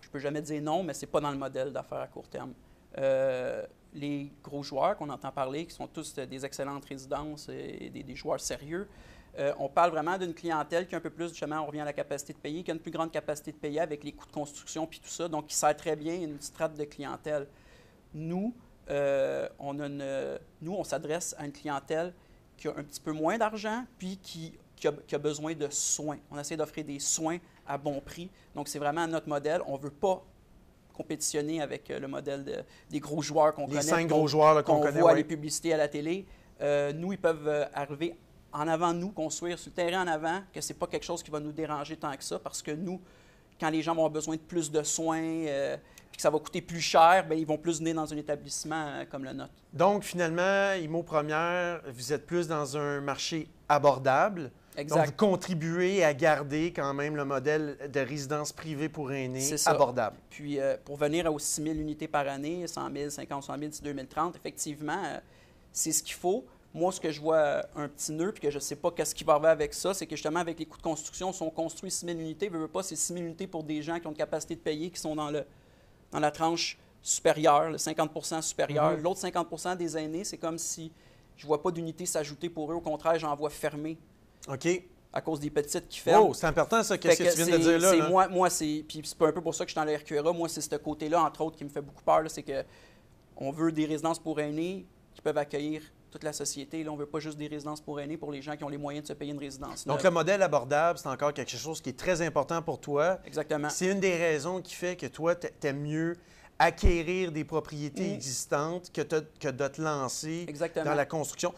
je 0.00 0.08
peux 0.08 0.18
jamais 0.18 0.42
dire 0.42 0.62
non, 0.62 0.82
mais 0.82 0.94
c'est 0.94 1.06
pas 1.06 1.20
dans 1.20 1.30
le 1.30 1.38
modèle 1.38 1.72
d'affaires 1.72 2.00
à 2.00 2.06
court 2.06 2.28
terme. 2.28 2.54
Euh, 2.98 3.64
les 3.94 4.32
gros 4.42 4.62
joueurs 4.62 4.96
qu'on 4.96 5.10
entend 5.10 5.30
parler, 5.30 5.66
qui 5.66 5.74
sont 5.74 5.86
tous 5.86 6.14
euh, 6.18 6.26
des 6.26 6.44
excellentes 6.44 6.86
résidences 6.86 7.48
et 7.50 7.90
des 7.90 8.16
joueurs 8.16 8.40
sérieux, 8.40 8.88
euh, 9.38 9.52
on 9.58 9.68
parle 9.68 9.90
vraiment 9.90 10.18
d'une 10.18 10.34
clientèle 10.34 10.86
qui 10.86 10.94
a 10.94 10.98
un 10.98 11.00
peu 11.00 11.10
plus, 11.10 11.28
justement, 11.30 11.60
on 11.62 11.66
revient 11.66 11.80
à 11.80 11.84
la 11.86 11.92
capacité 11.92 12.32
de 12.32 12.38
payer, 12.38 12.62
qui 12.62 12.70
a 12.70 12.74
une 12.74 12.80
plus 12.80 12.90
grande 12.90 13.10
capacité 13.10 13.52
de 13.52 13.56
payer 13.56 13.80
avec 13.80 14.04
les 14.04 14.12
coûts 14.12 14.26
de 14.26 14.32
construction 14.32 14.86
puis 14.86 15.00
tout 15.00 15.08
ça, 15.08 15.28
donc 15.28 15.46
qui 15.46 15.54
sert 15.54 15.74
très 15.76 15.96
bien 15.96 16.14
une 16.14 16.40
strate 16.40 16.76
de 16.76 16.84
clientèle. 16.84 17.46
Nous, 18.14 18.54
euh, 18.90 19.48
on 19.58 19.78
a 19.80 19.86
une- 19.86 20.38
nous, 20.60 20.72
on 20.74 20.84
s'adresse 20.84 21.34
à 21.38 21.46
une 21.46 21.52
clientèle 21.52 22.12
qui 22.58 22.68
a 22.68 22.72
un 22.72 22.82
petit 22.84 23.00
peu 23.00 23.12
moins 23.12 23.38
d'argent, 23.38 23.84
puis 23.98 24.18
qui, 24.18 24.58
qui 24.76 24.86
a, 24.88 24.92
qui 25.06 25.14
a 25.14 25.18
besoin 25.18 25.54
de 25.54 25.68
soins. 25.70 26.18
On 26.30 26.38
essaie 26.38 26.56
d'offrir 26.56 26.84
des 26.84 26.98
soins 26.98 27.38
à 27.66 27.78
bon 27.78 28.00
prix. 28.00 28.28
Donc, 28.54 28.68
c'est 28.68 28.78
vraiment 28.78 29.06
notre 29.06 29.28
modèle. 29.28 29.62
On 29.66 29.76
ne 29.78 29.82
veut 29.82 29.90
pas 29.90 30.22
compétitionner 30.92 31.62
avec 31.62 31.90
euh, 31.90 31.98
le 31.98 32.06
modèle 32.08 32.44
de- 32.44 32.62
des 32.90 33.00
gros 33.00 33.22
joueurs 33.22 33.54
qu'on 33.54 33.62
Les 33.62 33.68
connaît. 33.70 33.82
cinq 33.82 34.08
qu'on- 34.08 34.16
gros 34.18 34.28
joueurs 34.28 34.62
qu'on 34.62 34.80
connaît. 34.80 35.00
voit 35.00 35.12
ouais. 35.12 35.16
les 35.18 35.24
publicités 35.24 35.72
à 35.72 35.76
la 35.78 35.88
télé. 35.88 36.26
Euh, 36.60 36.92
nous, 36.92 37.12
ils 37.12 37.18
peuvent 37.18 37.48
euh, 37.48 37.64
arriver 37.72 38.14
en 38.52 38.68
avant 38.68 38.92
de 38.92 38.98
nous, 38.98 39.10
construire 39.10 39.58
sur 39.58 39.70
le 39.70 39.74
terrain 39.74 40.02
en 40.04 40.06
avant, 40.08 40.40
que 40.52 40.60
ce 40.60 40.72
n'est 40.72 40.78
pas 40.78 40.86
quelque 40.86 41.04
chose 41.04 41.22
qui 41.22 41.30
va 41.30 41.40
nous 41.40 41.52
déranger 41.52 41.96
tant 41.96 42.14
que 42.16 42.24
ça, 42.24 42.38
parce 42.38 42.62
que 42.62 42.70
nous, 42.72 43.00
quand 43.60 43.70
les 43.70 43.82
gens 43.82 43.92
vont 43.94 44.02
avoir 44.02 44.10
besoin 44.10 44.36
de 44.36 44.40
plus 44.40 44.70
de 44.70 44.82
soins, 44.82 45.22
euh, 45.22 45.76
puis 46.10 46.16
que 46.18 46.22
ça 46.22 46.30
va 46.30 46.38
coûter 46.38 46.60
plus 46.60 46.80
cher, 46.80 47.24
bien, 47.26 47.38
ils 47.38 47.46
vont 47.46 47.56
plus 47.56 47.78
venir 47.78 47.94
dans 47.94 48.12
un 48.12 48.16
établissement 48.16 48.86
euh, 48.88 49.04
comme 49.10 49.24
le 49.24 49.32
nôtre. 49.32 49.52
Donc, 49.72 50.02
finalement, 50.02 50.72
IMO 50.74 51.02
Première, 51.02 51.80
vous 51.88 52.12
êtes 52.12 52.26
plus 52.26 52.46
dans 52.46 52.76
un 52.76 53.00
marché 53.00 53.48
abordable. 53.68 54.42
Donc, 54.42 54.80
Exact. 54.80 55.06
vous 55.06 55.12
contribuez 55.12 56.02
à 56.02 56.14
garder 56.14 56.72
quand 56.74 56.94
même 56.94 57.14
le 57.14 57.26
modèle 57.26 57.76
de 57.92 58.00
résidence 58.00 58.52
privée 58.52 58.88
pour 58.88 59.12
aînés 59.12 59.40
C'est 59.40 59.58
ça. 59.58 59.70
abordable. 59.70 60.16
Puis 60.30 60.58
euh, 60.58 60.76
pour 60.82 60.96
venir 60.96 61.30
aux 61.32 61.38
6 61.38 61.62
000 61.62 61.74
unités 61.76 62.08
par 62.08 62.26
année, 62.26 62.66
100 62.66 62.90
000, 62.90 63.10
50, 63.10 63.42
100 63.42 63.58
000 63.58 63.70
d'ici 63.70 63.82
2030, 63.82 64.36
effectivement, 64.36 65.02
euh, 65.04 65.18
c'est 65.72 65.92
ce 65.92 66.02
qu'il 66.02 66.14
faut. 66.14 66.46
Moi, 66.74 66.90
ce 66.90 67.00
que 67.00 67.10
je 67.10 67.20
vois 67.20 67.36
euh, 67.36 67.62
un 67.76 67.88
petit 67.88 68.12
nœud, 68.12 68.32
puis 68.32 68.40
que 68.40 68.50
je 68.50 68.56
ne 68.56 68.60
sais 68.60 68.76
pas 68.76 68.90
qu'est-ce 68.90 69.14
qui 69.14 69.24
va 69.24 69.34
arriver 69.34 69.48
avec 69.48 69.74
ça, 69.74 69.92
c'est 69.92 70.06
que 70.06 70.16
justement, 70.16 70.40
avec 70.40 70.58
les 70.58 70.64
coûts 70.64 70.78
de 70.78 70.82
construction, 70.82 71.32
si 71.32 71.42
on 71.42 71.50
construit 71.50 71.90
6 71.90 72.06
000 72.06 72.18
unités, 72.18 72.48
ne 72.48 72.56
veut 72.56 72.68
pas, 72.68 72.82
c'est 72.82 72.96
6 72.96 73.12
000 73.12 73.26
unités 73.26 73.46
pour 73.46 73.62
des 73.62 73.82
gens 73.82 74.00
qui 74.00 74.06
ont 74.06 74.10
une 74.10 74.16
capacité 74.16 74.54
de 74.54 74.60
payer, 74.60 74.90
qui 74.90 74.98
sont 74.98 75.14
dans, 75.14 75.30
le, 75.30 75.44
dans 76.10 76.20
la 76.20 76.30
tranche 76.30 76.78
supérieure, 77.02 77.70
le 77.70 77.76
50% 77.76 78.40
supérieur. 78.40 78.92
Mhm. 78.92 79.02
L'autre 79.02 79.20
50% 79.20 79.76
des 79.76 79.98
aînés, 79.98 80.24
c'est 80.24 80.38
comme 80.38 80.56
si 80.56 80.92
je 81.36 81.44
ne 81.44 81.48
vois 81.48 81.62
pas 81.62 81.70
d'unité 81.70 82.06
s'ajouter 82.06 82.48
pour 82.48 82.70
eux. 82.72 82.76
Au 82.76 82.80
contraire, 82.80 83.18
j'en 83.18 83.34
vois 83.34 83.50
fermer 83.50 83.98
OK. 84.48 84.66
à 85.12 85.20
cause 85.20 85.40
des 85.40 85.50
petites 85.50 85.88
qui 85.88 85.98
ferment. 85.98 86.28
Oh, 86.30 86.34
c'est 86.34 86.46
important, 86.46 86.82
ça, 86.82 86.96
qu'est-ce 86.96 87.22
que, 87.22 87.30
tu 87.30 87.42
viens 87.44 87.58
de 87.58 87.62
dire 87.62 87.78
là. 87.78 88.08
Moi, 88.08 88.28
moi 88.28 88.48
c'est. 88.48 88.84
Puis 88.88 89.02
c'est 89.04 89.20
un 89.22 89.32
peu 89.32 89.40
pour 89.40 89.54
ça 89.54 89.64
que 89.64 89.70
je 89.70 89.78
suis 89.78 89.84
dans 89.84 89.90
le 89.90 89.96
RQRA. 89.96 90.32
Moi, 90.32 90.48
c'est 90.48 90.60
ce 90.60 90.76
côté-là, 90.76 91.22
entre 91.22 91.42
autres, 91.42 91.56
qui 91.56 91.64
me 91.64 91.68
fait 91.68 91.82
beaucoup 91.82 92.02
peur. 92.02 92.22
C'est 92.28 92.42
que 92.42 92.64
on 93.36 93.50
veut 93.50 93.72
des 93.72 93.84
résidences 93.84 94.18
pour 94.18 94.40
aînés 94.40 94.86
qui 95.14 95.20
peuvent 95.20 95.38
accueillir 95.38 95.82
toute 96.12 96.22
la 96.24 96.32
société. 96.32 96.84
Là, 96.84 96.92
on 96.92 96.96
veut 96.96 97.06
pas 97.06 97.18
juste 97.18 97.38
des 97.38 97.48
résidences 97.48 97.80
pour 97.80 97.98
aînés 97.98 98.16
pour 98.16 98.30
les 98.30 98.42
gens 98.42 98.54
qui 98.56 98.62
ont 98.62 98.68
les 98.68 98.78
moyens 98.78 99.02
de 99.04 99.08
se 99.08 99.12
payer 99.14 99.32
une 99.32 99.38
résidence. 99.38 99.86
Donc, 99.86 100.02
le 100.04 100.10
modèle 100.10 100.42
abordable, 100.42 100.98
c'est 100.98 101.08
encore 101.08 101.32
quelque 101.32 101.56
chose 101.56 101.80
qui 101.80 101.88
est 101.90 101.98
très 101.98 102.20
important 102.22 102.62
pour 102.62 102.78
toi. 102.80 103.18
Exactement. 103.26 103.70
C'est 103.70 103.86
une 103.86 103.98
des 104.00 104.16
raisons 104.16 104.60
qui 104.60 104.74
fait 104.74 104.94
que 104.94 105.06
toi, 105.06 105.34
t'a- 105.34 105.48
t'aimes 105.48 105.80
mieux 105.80 106.16
acquérir 106.58 107.32
des 107.32 107.44
propriétés 107.44 108.10
Mm. 108.10 108.14
existantes 108.14 108.92
que, 108.92 109.00
te- 109.00 109.24
que 109.40 109.48
de 109.48 109.66
te 109.68 109.80
lancer 109.82 110.44
Exactement. 110.46 110.84
dans 110.84 110.94
la 110.94 111.06
construction. 111.06 111.52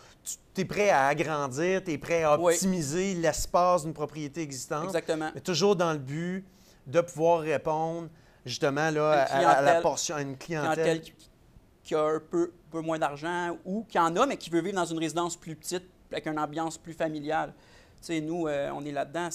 Tu 0.54 0.62
es 0.62 0.64
prêt 0.64 0.88
à 0.88 1.08
agrandir, 1.08 1.82
tu 1.84 1.92
es 1.92 1.99
prêt 1.99 2.23
à 2.23 2.38
Oui. 2.40 2.54
optimiser 2.54 3.14
l'espace 3.14 3.82
d'une 3.82 3.92
propriété 3.92 4.40
existante, 4.40 4.84
Exactement. 4.84 5.30
mais 5.34 5.40
toujours 5.40 5.76
dans 5.76 5.92
le 5.92 5.99
but 5.99 6.44
de 6.87 7.00
pouvoir 7.00 7.40
répondre 7.40 8.08
justement 8.46 8.90
là, 8.90 9.23
à, 9.25 9.61
la 9.62 9.80
portion, 9.80 10.14
à 10.16 10.23
une 10.23 10.37
clientèle. 10.38 10.73
clientèle 10.75 11.00
qui, 11.02 11.12
qui 11.84 11.94
a 11.94 12.02
un 12.02 12.20
peu, 12.20 12.52
peu 12.70 12.80
moins 12.80 12.98
d'argent 12.98 13.56
ou 13.64 13.84
qui 13.88 13.98
en 13.98 14.16
a, 14.16 14.26
mais 14.26 14.36
qui 14.36 14.50
veut 14.50 14.60
vivre 14.60 14.76
dans 14.76 14.84
une 14.86 14.98
résidence 14.98 15.36
plus 15.36 15.54
petite, 15.54 15.84
avec 16.10 16.26
une 16.26 16.38
ambiance 16.38 16.78
plus 16.78 16.94
familiale. 16.94 17.52
Tu 18.00 18.06
sais, 18.06 18.20
nous, 18.20 18.46
euh, 18.48 18.70
on 18.74 18.84
est 18.84 18.92
là-dedans. 18.92 19.28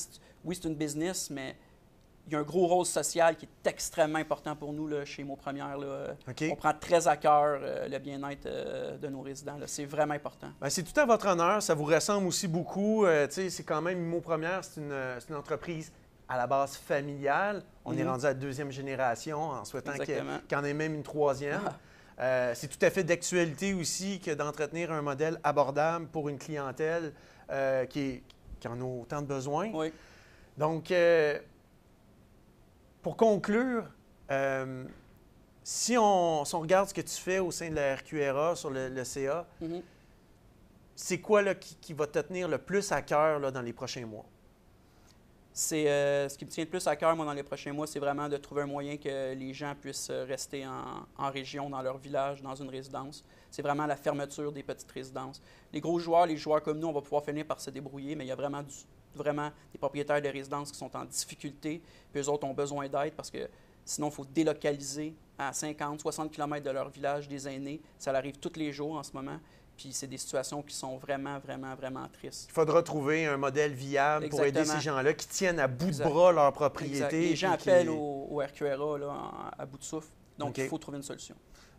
Oui, 0.44 0.58
c'est 0.60 0.68
une 0.68 0.76
business, 0.76 1.30
mais 1.30 1.56
il 2.28 2.34
y 2.34 2.36
a 2.36 2.40
un 2.40 2.44
gros 2.44 2.68
rôle 2.68 2.86
social 2.86 3.36
qui 3.36 3.46
est 3.46 3.68
extrêmement 3.70 4.20
important 4.20 4.56
pour 4.56 4.72
nous 4.74 4.88
là, 4.88 5.04
chez 5.06 5.24
Mots 5.24 5.36
Premières. 5.36 5.78
On 6.52 6.56
prend 6.56 6.74
très 6.74 7.08
à 7.08 7.18
cœur 7.18 7.60
euh, 7.62 7.88
le 7.88 7.98
bien-être 8.00 8.46
euh, 8.46 8.98
de 8.98 9.08
nos 9.08 9.22
résidents. 9.22 9.58
C'est 9.66 9.86
vraiment 9.86 10.14
important. 10.14 10.48
Ben, 10.62 10.70
c'est 10.70 10.84
tout 10.84 11.00
à 11.00 11.06
votre 11.06 11.28
honneur. 11.28 11.62
Ça 11.62 11.74
vous 11.74 11.86
ressemble 11.86 12.28
aussi 12.28 12.48
beaucoup. 12.48 13.06
Euh, 13.06 13.28
c'est 13.30 13.64
quand 13.64 13.82
même 13.82 14.00
Mot 14.06 14.22
Première, 14.22 14.64
c'est 14.64 14.80
une, 14.82 14.94
une 15.30 15.36
entreprise 15.36 15.92
à 16.28 16.38
la 16.38 16.46
base 16.46 16.76
familiale. 16.78 17.64
On 17.84 17.94
est 17.98 18.04
Mhm. 18.04 18.10
rendu 18.10 18.26
à 18.26 18.30
la 18.30 18.34
deuxième 18.36 18.72
génération 18.72 19.40
en 19.42 19.66
souhaitant 19.66 19.94
y 19.94 20.00
qu'il 20.06 20.24
y 20.52 20.56
en 20.56 20.64
ait 20.64 20.74
même 20.74 20.94
une 20.94 21.04
troisième. 21.04 21.62
Ah. 21.66 21.74
Euh, 22.20 22.52
c'est 22.56 22.68
tout 22.68 22.84
à 22.86 22.90
fait 22.90 23.04
d'actualité 23.04 23.74
aussi 23.74 24.20
que 24.20 24.32
d'entretenir 24.32 24.92
un 24.92 25.02
modèle 25.02 25.40
abordable 25.44 26.08
pour 26.08 26.28
une 26.30 26.38
clientèle 26.38 27.14
euh, 27.50 27.86
qui, 27.86 28.00
est- 28.02 28.24
qui 28.60 28.68
en 28.68 28.80
a 28.80 28.84
autant 28.84 29.22
de 29.22 29.28
besoins. 29.28 29.70
Oui. 29.74 29.94
Donc, 30.58 30.92
euh, 30.92 31.40
pour 33.02 33.16
conclure, 33.16 33.86
si, 35.64 35.98
on, 35.98 36.44
si 36.46 36.56
on 36.56 36.60
regarde 36.60 36.90
ce 36.90 36.94
que 36.94 37.02
tu 37.02 37.16
fais 37.16 37.40
au 37.40 37.52
sein 37.52 37.70
de 37.70 37.76
la 37.76 37.96
RQRA 37.96 38.56
sur 38.56 38.70
le, 38.70 38.90
le 38.90 39.04
CA, 39.04 39.46
Mhm. 39.62 39.82
c'est 40.96 41.20
quoi 41.20 41.42
là, 41.42 41.56
qui, 41.56 41.76
qui 41.76 41.94
va 41.94 42.06
te 42.08 42.20
tenir 42.20 42.48
le 42.50 42.58
plus 42.58 42.92
à 42.92 43.02
cœur 43.02 43.40
là, 43.40 43.52
dans 43.52 43.62
les 43.62 43.72
prochains 43.74 44.06
mois? 44.06 44.26
C'est 45.62 45.90
euh, 45.90 46.30
ce 46.30 46.38
qui 46.38 46.46
me 46.46 46.50
tient 46.50 46.64
le 46.64 46.70
plus 46.70 46.88
à 46.88 46.96
cœur, 46.96 47.14
moi, 47.18 47.26
dans 47.26 47.34
les 47.34 47.44
prochains 47.44 47.74
mois, 47.74 47.86
c'est 47.86 48.00
vraiment 48.00 48.30
de 48.30 48.38
trouver 48.38 48.62
un 48.62 48.66
moyen 48.66 48.96
que 48.96 49.34
les 49.34 49.54
gens 49.54 49.76
puissent 49.76 50.10
euh, 50.10 50.24
rester 50.24 50.66
en, 50.66 51.30
région, 51.30 51.70
dans 51.70 51.82
leur 51.82 51.98
village, 51.98 52.42
dans 52.42 52.56
une 52.56 52.70
résidence. 52.70 53.26
C'est 53.52 53.62
vraiment 53.62 53.86
la 53.86 53.98
fermeture 53.98 54.54
des 54.54 54.64
petites 54.64 54.90
résidences. 54.90 55.42
Les 55.74 55.82
gros 55.82 56.00
joueurs, 56.00 56.28
les 56.28 56.38
joueurs 56.38 56.64
comme 56.64 56.80
nous, 56.80 56.88
on 56.88 56.94
va 56.94 57.02
pouvoir 57.02 57.26
finir 57.26 57.46
par 57.46 57.60
se 57.60 57.72
débrouiller, 57.72 58.16
mais 58.16 58.24
il 58.24 58.30
y 58.30 58.32
a 58.32 58.38
vraiment, 58.38 58.64
vraiment 59.14 59.52
des 59.74 59.78
propriétaires 59.78 60.22
de 60.22 60.30
résidences 60.30 60.72
qui 60.72 60.78
sont 60.78 60.96
en 60.96 61.04
difficulté, 61.04 61.82
puis 62.14 62.22
eux 62.22 62.30
autres 62.30 62.48
ont 62.48 62.54
besoin 62.54 62.88
d'aide 62.88 63.12
parce 63.16 63.30
que 63.30 63.50
sinon, 63.84 64.08
il 64.08 64.14
faut 64.14 64.26
délocaliser 64.34 65.14
à 65.38 65.52
50, 65.52 66.00
60 66.00 66.32
km 66.32 66.64
de 66.64 66.72
leur 66.72 66.90
village 66.90 67.28
des 67.28 67.50
aînés. 67.50 67.82
Ça 67.98 68.12
arrive 68.12 68.38
tous 68.38 68.58
les 68.58 68.72
jours 68.72 68.96
en 68.96 69.04
ce 69.04 69.12
moment. 69.12 69.40
Puis 69.80 69.94
c'est 69.94 70.08
des 70.08 70.18
situations 70.18 70.62
qui 70.62 70.76
sont 70.76 70.98
vraiment, 70.98 71.40
vraiment, 71.40 71.74
vraiment 71.74 72.06
tristes. 72.12 72.48
Il 72.50 72.54
faudra 72.54 72.84
trouver 72.84 73.26
un 73.28 73.38
modèle 73.38 73.72
viable 73.72 74.28
pour 74.28 74.44
aider 74.44 74.66
ces 74.66 74.82
gens-là 74.82 75.14
qui 75.14 75.26
tiennent 75.26 75.58
à 75.60 75.68
bout 75.70 75.88
Exact. 75.88 76.04
de 76.04 76.10
bras 76.10 76.32
leur 76.34 76.48
Exact. 76.48 76.56
propriété. 76.58 77.20
Les 77.30 77.36
gens 77.38 77.56
qui- 77.56 77.70
appellent 77.70 77.90
au, 77.90 78.28
au 78.30 78.40
RQRA 78.40 78.98
là, 78.98 79.08
en- 79.08 79.32
à 79.58 79.66
bout 79.66 79.78
de 79.78 79.84
souffle. 79.86 80.10
Donc, 80.38 80.58
il 80.58 80.68
faut 80.68 80.78
trouver 80.78 80.98
une 80.98 81.04
solution. 81.04 81.34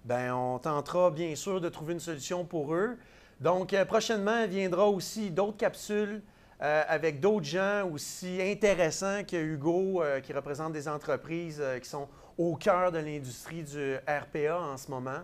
Ben, 0.07 0.33
on 0.33 0.59
tentera 0.59 1.11
bien 1.11 1.35
sûr 1.35 1.61
de 1.61 1.69
trouver 1.69 1.93
une 1.93 2.01
solution 2.01 2.47
pour 2.47 2.75
eux. 2.75 2.97
Donc, 3.39 3.75
euh, 3.75 3.85
prochainement, 3.85 4.47
viendra 4.47 4.87
aussi 4.89 5.31
d'autres 5.31 5.59
capsules 5.59 6.23
euh, 6.63 6.83
avec 6.89 7.21
d'autres 7.21 7.45
gens 7.47 7.87
aussi 7.93 8.41
intéressants 8.41 9.25
que 9.25 9.37
Hugo, 9.37 10.03
euh, 10.03 10.21
qui 10.21 10.33
représentent 10.33 10.73
des 10.73 10.89
entreprises 10.89 11.59
euh, 11.61 11.79
qui 11.79 11.89
sont 11.89 12.09
au 12.39 12.57
cœur 12.57 12.93
de 12.93 12.99
l'industrie 12.99 13.63
du 13.63 13.97
RPA 14.09 14.59
en 14.59 14.79
ce 14.79 14.91
moment. 14.91 15.21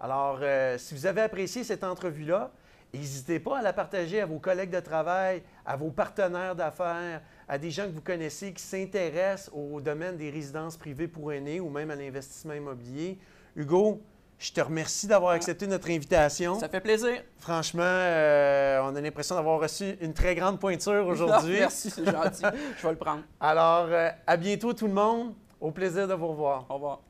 Alors, 0.00 0.38
euh, 0.42 0.76
si 0.78 0.94
vous 0.94 1.06
avez 1.06 1.22
apprécié 1.22 1.64
cette 1.64 1.84
entrevue-là, 1.84 2.50
n'hésitez 2.92 3.40
pas 3.40 3.58
à 3.58 3.62
la 3.62 3.72
partager 3.72 4.20
à 4.20 4.26
vos 4.26 4.38
collègues 4.38 4.70
de 4.70 4.80
travail, 4.80 5.42
à 5.64 5.76
vos 5.76 5.90
partenaires 5.90 6.54
d'affaires, 6.54 7.22
à 7.48 7.58
des 7.58 7.70
gens 7.70 7.84
que 7.84 7.92
vous 7.92 8.02
connaissez 8.02 8.52
qui 8.52 8.62
s'intéressent 8.62 9.50
au 9.54 9.80
domaine 9.80 10.16
des 10.16 10.30
résidences 10.30 10.76
privées 10.76 11.08
pour 11.08 11.32
aînés 11.32 11.60
ou 11.60 11.70
même 11.70 11.90
à 11.90 11.96
l'investissement 11.96 12.54
immobilier. 12.54 13.18
Hugo, 13.54 14.02
je 14.38 14.52
te 14.52 14.60
remercie 14.60 15.06
d'avoir 15.06 15.32
accepté 15.32 15.66
notre 15.66 15.88
invitation. 15.90 16.58
Ça 16.60 16.68
fait 16.68 16.80
plaisir. 16.80 17.22
Franchement, 17.38 17.82
euh, 17.84 18.80
on 18.82 18.94
a 18.94 19.00
l'impression 19.00 19.34
d'avoir 19.34 19.60
reçu 19.60 19.96
une 20.00 20.12
très 20.12 20.34
grande 20.34 20.60
pointure 20.60 21.06
aujourd'hui. 21.06 21.56
Merci, 21.60 21.90
c'est 21.90 22.04
gentil. 22.04 22.42
Je 22.76 22.82
vais 22.86 22.92
le 22.92 22.98
prendre. 22.98 23.22
Alors, 23.40 23.86
euh, 23.88 24.10
à 24.26 24.36
bientôt 24.36 24.74
tout 24.74 24.86
le 24.86 24.92
monde. 24.92 25.34
Au 25.58 25.70
plaisir 25.70 26.06
de 26.06 26.12
vous 26.12 26.28
revoir. 26.28 26.66
Au 26.68 26.74
revoir. 26.74 27.00